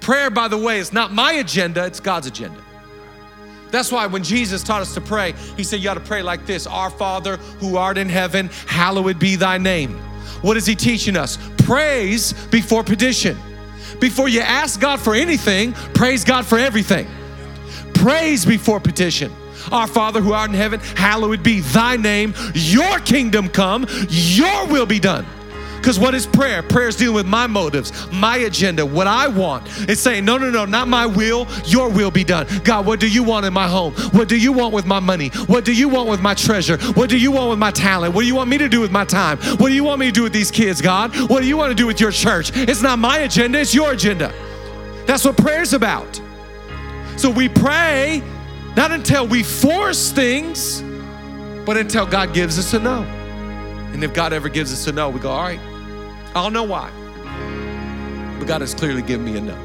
Prayer, 0.00 0.28
by 0.28 0.48
the 0.48 0.58
way, 0.58 0.80
is 0.80 0.92
not 0.92 1.12
my 1.12 1.34
agenda, 1.34 1.84
it's 1.84 2.00
God's 2.00 2.26
agenda. 2.26 2.60
That's 3.70 3.92
why 3.92 4.08
when 4.08 4.24
Jesus 4.24 4.64
taught 4.64 4.82
us 4.82 4.92
to 4.94 5.00
pray, 5.00 5.34
he 5.56 5.62
said, 5.62 5.78
You 5.78 5.90
ought 5.90 5.94
to 5.94 6.00
pray 6.00 6.22
like 6.22 6.46
this 6.46 6.66
Our 6.66 6.90
Father 6.90 7.36
who 7.60 7.76
art 7.76 7.96
in 7.96 8.08
heaven, 8.08 8.50
hallowed 8.66 9.20
be 9.20 9.36
thy 9.36 9.56
name. 9.56 9.96
What 10.42 10.56
is 10.56 10.66
he 10.66 10.74
teaching 10.74 11.16
us? 11.16 11.38
Praise 11.58 12.32
before 12.48 12.82
petition. 12.82 13.38
Before 14.00 14.28
you 14.28 14.40
ask 14.40 14.80
God 14.80 15.00
for 15.00 15.14
anything, 15.14 15.72
praise 15.72 16.24
God 16.24 16.46
for 16.46 16.58
everything. 16.58 17.06
Praise 17.94 18.44
before 18.44 18.80
petition. 18.80 19.32
Our 19.72 19.86
Father 19.86 20.20
who 20.20 20.32
art 20.32 20.50
in 20.50 20.56
heaven, 20.56 20.80
hallowed 20.80 21.42
be 21.42 21.60
thy 21.60 21.96
name. 21.96 22.34
Your 22.54 22.98
kingdom 23.00 23.48
come, 23.48 23.86
your 24.08 24.66
will 24.66 24.86
be 24.86 25.00
done. 25.00 25.26
Because 25.78 25.98
what 25.98 26.14
is 26.14 26.26
prayer? 26.26 26.62
Prayer 26.62 26.88
is 26.88 26.96
dealing 26.96 27.14
with 27.14 27.26
my 27.26 27.46
motives, 27.46 28.10
my 28.12 28.38
agenda, 28.38 28.84
what 28.84 29.06
I 29.06 29.28
want. 29.28 29.66
It's 29.88 30.00
saying, 30.00 30.24
no, 30.24 30.36
no, 30.36 30.50
no, 30.50 30.64
not 30.64 30.88
my 30.88 31.06
will, 31.06 31.46
your 31.64 31.88
will 31.88 32.10
be 32.10 32.24
done. 32.24 32.46
God, 32.64 32.84
what 32.84 33.00
do 33.00 33.08
you 33.08 33.22
want 33.22 33.46
in 33.46 33.52
my 33.52 33.68
home? 33.68 33.94
What 34.12 34.28
do 34.28 34.36
you 34.36 34.52
want 34.52 34.74
with 34.74 34.86
my 34.86 35.00
money? 35.00 35.28
What 35.46 35.64
do 35.64 35.72
you 35.72 35.88
want 35.88 36.08
with 36.08 36.20
my 36.20 36.34
treasure? 36.34 36.76
What 36.92 37.08
do 37.08 37.18
you 37.18 37.30
want 37.30 37.50
with 37.50 37.58
my 37.58 37.70
talent? 37.70 38.14
What 38.14 38.22
do 38.22 38.26
you 38.26 38.34
want 38.34 38.50
me 38.50 38.58
to 38.58 38.68
do 38.68 38.80
with 38.80 38.90
my 38.90 39.04
time? 39.04 39.38
What 39.38 39.68
do 39.68 39.74
you 39.74 39.84
want 39.84 40.00
me 40.00 40.06
to 40.06 40.12
do 40.12 40.22
with 40.24 40.32
these 40.32 40.50
kids, 40.50 40.80
God? 40.80 41.14
What 41.30 41.42
do 41.42 41.48
you 41.48 41.56
want 41.56 41.70
to 41.70 41.76
do 41.76 41.86
with 41.86 42.00
your 42.00 42.10
church? 42.10 42.50
It's 42.54 42.82
not 42.82 42.98
my 42.98 43.20
agenda, 43.20 43.60
it's 43.60 43.74
your 43.74 43.92
agenda. 43.92 44.32
That's 45.06 45.24
what 45.24 45.36
prayer's 45.36 45.72
about. 45.72 46.20
So 47.16 47.30
we 47.30 47.48
pray 47.48 48.22
not 48.76 48.92
until 48.92 49.26
we 49.26 49.42
force 49.42 50.12
things, 50.12 50.82
but 51.64 51.76
until 51.76 52.06
God 52.06 52.34
gives 52.34 52.58
us 52.58 52.74
a 52.74 52.78
no. 52.78 53.02
And 53.92 54.04
if 54.04 54.14
God 54.14 54.32
ever 54.32 54.48
gives 54.48 54.72
us 54.72 54.86
a 54.86 54.92
no, 54.92 55.10
we 55.10 55.18
go, 55.18 55.30
all 55.30 55.42
right, 55.42 55.60
I'll 56.38 56.50
know 56.50 56.62
why. 56.62 56.90
but 58.38 58.46
God 58.46 58.60
has 58.60 58.72
clearly 58.72 59.02
given 59.02 59.26
me 59.26 59.36
a 59.36 59.40
no. 59.40 59.58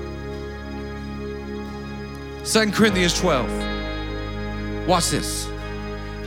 2 2.46 2.72
Corinthians 2.72 3.20
12. 3.20 4.88
Watch 4.88 5.10
this. 5.12 5.48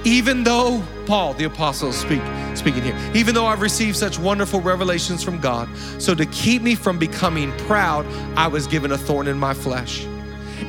Even 0.05 0.45
though 0.45 0.85
Paul, 1.05 1.35
the 1.35 1.45
apostle, 1.45 1.93
speak, 1.93 2.23
speaking 2.55 2.85
here, 2.85 2.97
even 3.13 3.35
though 3.35 3.47
I've 3.47 3.61
received 3.61 3.97
such 3.97 4.21
wonderful 4.21 4.61
revelations 4.61 5.25
from 5.25 5.41
God, 5.41 5.69
so 5.99 6.15
to 6.15 6.25
keep 6.27 6.63
me 6.63 6.77
from 6.77 6.97
becoming 6.97 7.51
proud, 7.67 8.07
I 8.37 8.47
was 8.47 8.69
given 8.69 8.93
a 8.93 8.99
thorn 8.99 9.27
in 9.27 9.37
my 9.37 9.53
flesh 9.53 10.07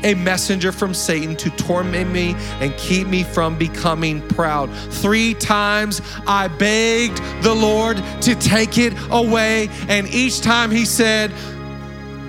a 0.04 0.14
messenger 0.16 0.72
from 0.72 0.94
Satan 0.94 1.36
to 1.38 1.50
torment 1.52 2.12
me 2.12 2.36
and 2.60 2.76
keep 2.78 3.08
me 3.08 3.24
from 3.24 3.58
becoming 3.58 4.26
proud. 4.30 4.72
Three 4.92 5.34
times 5.34 6.02
I 6.26 6.48
begged 6.48 7.18
the 7.44 7.54
Lord 7.54 7.98
to 8.22 8.36
take 8.36 8.78
it 8.78 8.94
away, 9.10 9.70
and 9.88 10.08
each 10.08 10.42
time 10.42 10.72
he 10.72 10.86
said, 10.86 11.32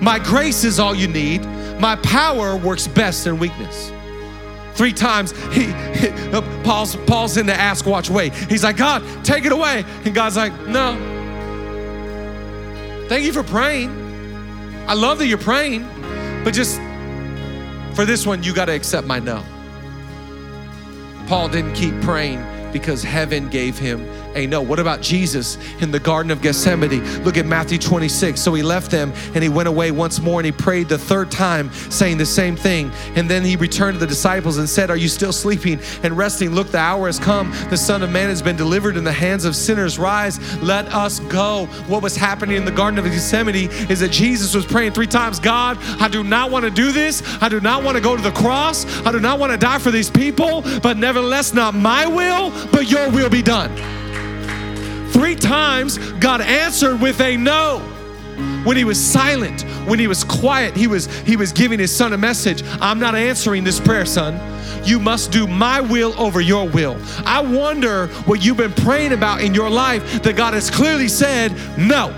My 0.01 0.19
grace 0.19 0.63
is 0.63 0.79
all 0.79 0.95
you 0.95 1.07
need, 1.07 1.45
my 1.79 1.95
power 1.97 2.57
works 2.57 2.87
best 2.87 3.27
in 3.27 3.39
weakness. 3.39 3.91
Three 4.73 4.93
times 4.93 5.31
he, 5.53 5.65
he 5.93 6.09
Paul's 6.63 6.95
Paul's 6.95 7.35
in 7.35 7.45
the 7.45 7.53
ask 7.53 7.85
watch 7.85 8.09
way. 8.09 8.29
He's 8.29 8.63
like, 8.63 8.77
God, 8.77 9.03
take 9.25 9.45
it 9.45 9.51
away. 9.51 9.83
And 10.05 10.15
God's 10.15 10.37
like, 10.37 10.53
no. 10.67 10.95
Thank 13.09 13.25
you 13.25 13.33
for 13.33 13.43
praying. 13.43 13.89
I 14.87 14.93
love 14.93 15.17
that 15.19 15.27
you're 15.27 15.37
praying, 15.37 15.83
but 16.43 16.53
just 16.53 16.79
for 17.99 18.05
this 18.05 18.25
one, 18.25 18.41
you 18.43 18.53
got 18.53 18.67
to 18.67 18.71
accept 18.71 19.05
my 19.05 19.19
no. 19.19 19.43
Paul 21.27 21.49
didn't 21.49 21.73
keep 21.73 21.99
praying 21.99 22.41
because 22.71 23.03
heaven 23.03 23.49
gave 23.49 23.77
him 23.77 24.07
a 24.35 24.47
no. 24.47 24.61
What 24.61 24.79
about 24.79 25.01
Jesus 25.01 25.57
in 25.81 25.91
the 25.91 25.99
Garden 25.99 26.31
of 26.31 26.41
Gethsemane? 26.41 27.03
Look 27.23 27.37
at 27.37 27.45
Matthew 27.45 27.77
26. 27.77 28.39
So 28.39 28.53
he 28.53 28.63
left 28.63 28.91
them 28.91 29.13
and 29.33 29.43
he 29.43 29.49
went 29.49 29.67
away 29.67 29.91
once 29.91 30.19
more 30.19 30.39
and 30.39 30.45
he 30.45 30.51
prayed 30.51 30.89
the 30.89 30.97
third 30.97 31.31
time, 31.31 31.71
saying 31.89 32.17
the 32.17 32.25
same 32.25 32.55
thing. 32.55 32.91
And 33.15 33.29
then 33.29 33.43
he 33.43 33.55
returned 33.55 33.95
to 33.95 33.99
the 33.99 34.07
disciples 34.07 34.57
and 34.57 34.69
said, 34.69 34.89
Are 34.89 34.97
you 34.97 35.07
still 35.07 35.33
sleeping 35.33 35.79
and 36.03 36.17
resting? 36.17 36.51
Look, 36.51 36.71
the 36.71 36.77
hour 36.77 37.07
has 37.07 37.19
come. 37.19 37.51
The 37.69 37.77
Son 37.77 38.03
of 38.03 38.09
Man 38.11 38.29
has 38.29 38.41
been 38.41 38.55
delivered 38.55 38.97
in 38.97 39.03
the 39.03 39.11
hands 39.11 39.45
of 39.45 39.55
sinners. 39.55 39.99
Rise, 39.99 40.39
let 40.61 40.93
us 40.93 41.19
go. 41.21 41.65
What 41.87 42.03
was 42.03 42.15
happening 42.15 42.57
in 42.57 42.65
the 42.65 42.71
Garden 42.71 42.99
of 42.99 43.05
Gethsemane 43.05 43.69
is 43.89 43.99
that 43.99 44.11
Jesus 44.11 44.53
was 44.53 44.65
praying 44.65 44.93
three 44.93 45.07
times 45.07 45.39
God, 45.39 45.77
I 45.99 46.07
do 46.07 46.23
not 46.23 46.51
want 46.51 46.65
to 46.65 46.71
do 46.71 46.91
this. 46.91 47.23
I 47.41 47.49
do 47.49 47.59
not 47.59 47.83
want 47.83 47.97
to 47.97 48.01
go 48.01 48.15
to 48.15 48.21
the 48.21 48.31
cross. 48.31 48.85
I 49.05 49.11
do 49.11 49.19
not 49.19 49.39
want 49.39 49.51
to 49.51 49.57
die 49.57 49.79
for 49.79 49.91
these 49.91 50.09
people, 50.09 50.61
but 50.81 50.97
nevertheless, 50.97 51.53
not 51.53 51.73
my 51.73 52.05
will, 52.05 52.51
but 52.71 52.89
your 52.89 53.09
will 53.09 53.29
be 53.29 53.41
done. 53.41 53.98
Three 55.19 55.35
times, 55.35 55.97
God 56.21 56.39
answered 56.39 57.01
with 57.01 57.19
a 57.19 57.35
no. 57.35 57.79
When 58.63 58.77
he 58.77 58.85
was 58.85 58.97
silent, 58.97 59.63
when 59.85 59.99
he 59.99 60.07
was 60.07 60.23
quiet, 60.23 60.77
he 60.77 60.87
was 60.87 61.07
he 61.23 61.35
was 61.35 61.51
giving 61.51 61.77
his 61.77 61.93
son 61.93 62.13
a 62.13 62.17
message. 62.17 62.63
I'm 62.79 62.99
not 62.99 63.15
answering 63.15 63.65
this 63.65 63.81
prayer, 63.81 64.05
son. 64.05 64.39
You 64.85 64.97
must 64.97 65.33
do 65.33 65.45
my 65.45 65.81
will 65.81 66.17
over 66.17 66.39
your 66.39 66.69
will. 66.69 66.97
I 67.25 67.41
wonder 67.41 68.07
what 68.27 68.45
you've 68.45 68.55
been 68.55 68.71
praying 68.71 69.11
about 69.11 69.41
in 69.41 69.53
your 69.53 69.69
life 69.69 70.23
that 70.23 70.37
God 70.37 70.53
has 70.53 70.69
clearly 70.69 71.09
said, 71.09 71.51
no. 71.77 72.13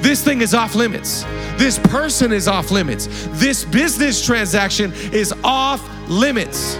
This 0.00 0.24
thing 0.24 0.40
is 0.40 0.54
off 0.54 0.74
limits. 0.74 1.22
This 1.58 1.78
person 1.78 2.32
is 2.32 2.48
off 2.48 2.70
limits. 2.70 3.08
This 3.32 3.66
business 3.66 4.24
transaction 4.24 4.90
is 5.12 5.34
off 5.44 5.86
limits. 6.08 6.76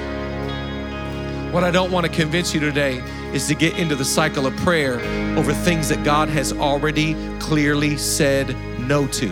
What 1.53 1.63
I 1.63 1.71
don't 1.71 1.93
want 1.93 2.07
to 2.07 2.13
convince 2.13 2.55
you 2.55 2.61
today 2.61 3.03
is 3.37 3.47
to 3.47 3.55
get 3.55 3.79
into 3.79 3.95
the 3.95 4.05
cycle 4.05 4.47
of 4.47 4.57
prayer 4.57 4.99
over 5.37 5.53
things 5.53 5.91
that 5.91 6.03
God 6.03 6.31
has 6.31 6.55
already 6.55 7.15
clearly 7.39 7.99
said 7.99 8.57
no 8.81 9.07
to. 9.09 9.27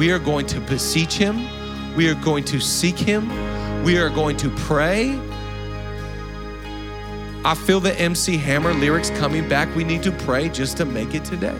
We 0.00 0.10
are 0.10 0.18
going 0.18 0.46
to 0.46 0.60
beseech 0.60 1.14
Him, 1.14 1.46
we 1.94 2.10
are 2.10 2.16
going 2.16 2.42
to 2.46 2.58
seek 2.58 2.98
Him, 2.98 3.84
we 3.84 3.98
are 3.98 4.10
going 4.10 4.36
to 4.38 4.50
pray. 4.50 5.16
I 7.44 7.54
feel 7.54 7.78
the 7.78 7.94
MC 8.00 8.36
Hammer 8.36 8.74
lyrics 8.74 9.10
coming 9.10 9.48
back. 9.48 9.72
We 9.76 9.84
need 9.84 10.02
to 10.02 10.10
pray 10.10 10.48
just 10.48 10.76
to 10.78 10.84
make 10.84 11.14
it 11.14 11.24
today. 11.24 11.56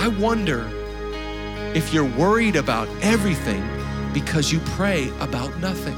I 0.00 0.08
wonder 0.18 0.68
if 1.72 1.94
you're 1.94 2.10
worried 2.18 2.56
about 2.56 2.88
everything 3.00 3.77
because 4.20 4.50
you 4.50 4.58
pray 4.60 5.10
about 5.20 5.56
nothing. 5.60 5.96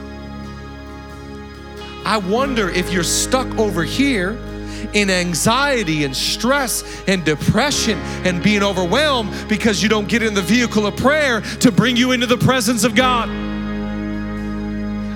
I 2.05 2.19
wonder 2.19 2.69
if 2.69 2.93
you're 2.93 3.03
stuck 3.03 3.47
over 3.59 3.83
here 3.83 4.33
in 4.93 5.09
anxiety 5.09 6.05
and 6.05 6.15
stress 6.15 7.03
and 7.07 7.25
depression 7.25 7.99
and 8.27 8.43
being 8.43 8.63
overwhelmed 8.63 9.49
because 9.49 9.83
you 9.83 9.89
don't 9.89 10.07
get 10.07 10.23
in 10.23 10.35
the 10.35 10.43
vehicle 10.43 10.87
of 10.87 10.97
prayer 10.97 11.41
to 11.61 11.73
bring 11.73 11.97
you 11.97 12.13
into 12.13 12.27
the 12.27 12.37
presence 12.37 12.85
of 12.85 12.95
God. 12.95 13.31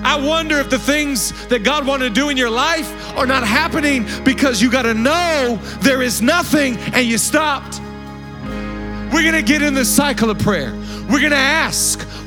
I 0.03 0.15
wonder 0.15 0.57
if 0.57 0.69
the 0.71 0.79
things 0.79 1.47
that 1.47 1.63
God 1.63 1.85
wanted 1.85 2.09
to 2.09 2.15
do 2.15 2.29
in 2.29 2.37
your 2.37 2.49
life 2.49 3.17
are 3.17 3.27
not 3.27 3.45
happening 3.45 4.07
because 4.23 4.61
you 4.61 4.71
got 4.71 4.83
to 4.83 4.93
know 4.95 5.59
there 5.81 6.01
is 6.01 6.23
nothing 6.23 6.77
and 6.93 7.05
you 7.05 7.19
stopped. 7.19 7.79
We're 9.13 9.23
going 9.23 9.33
to 9.33 9.43
get 9.43 9.61
in 9.61 9.75
the 9.75 9.85
cycle 9.85 10.29
of 10.31 10.39
prayer. 10.39 10.73
We're 11.09 11.19
going 11.19 11.31
to 11.31 11.37
ask. 11.37 12.07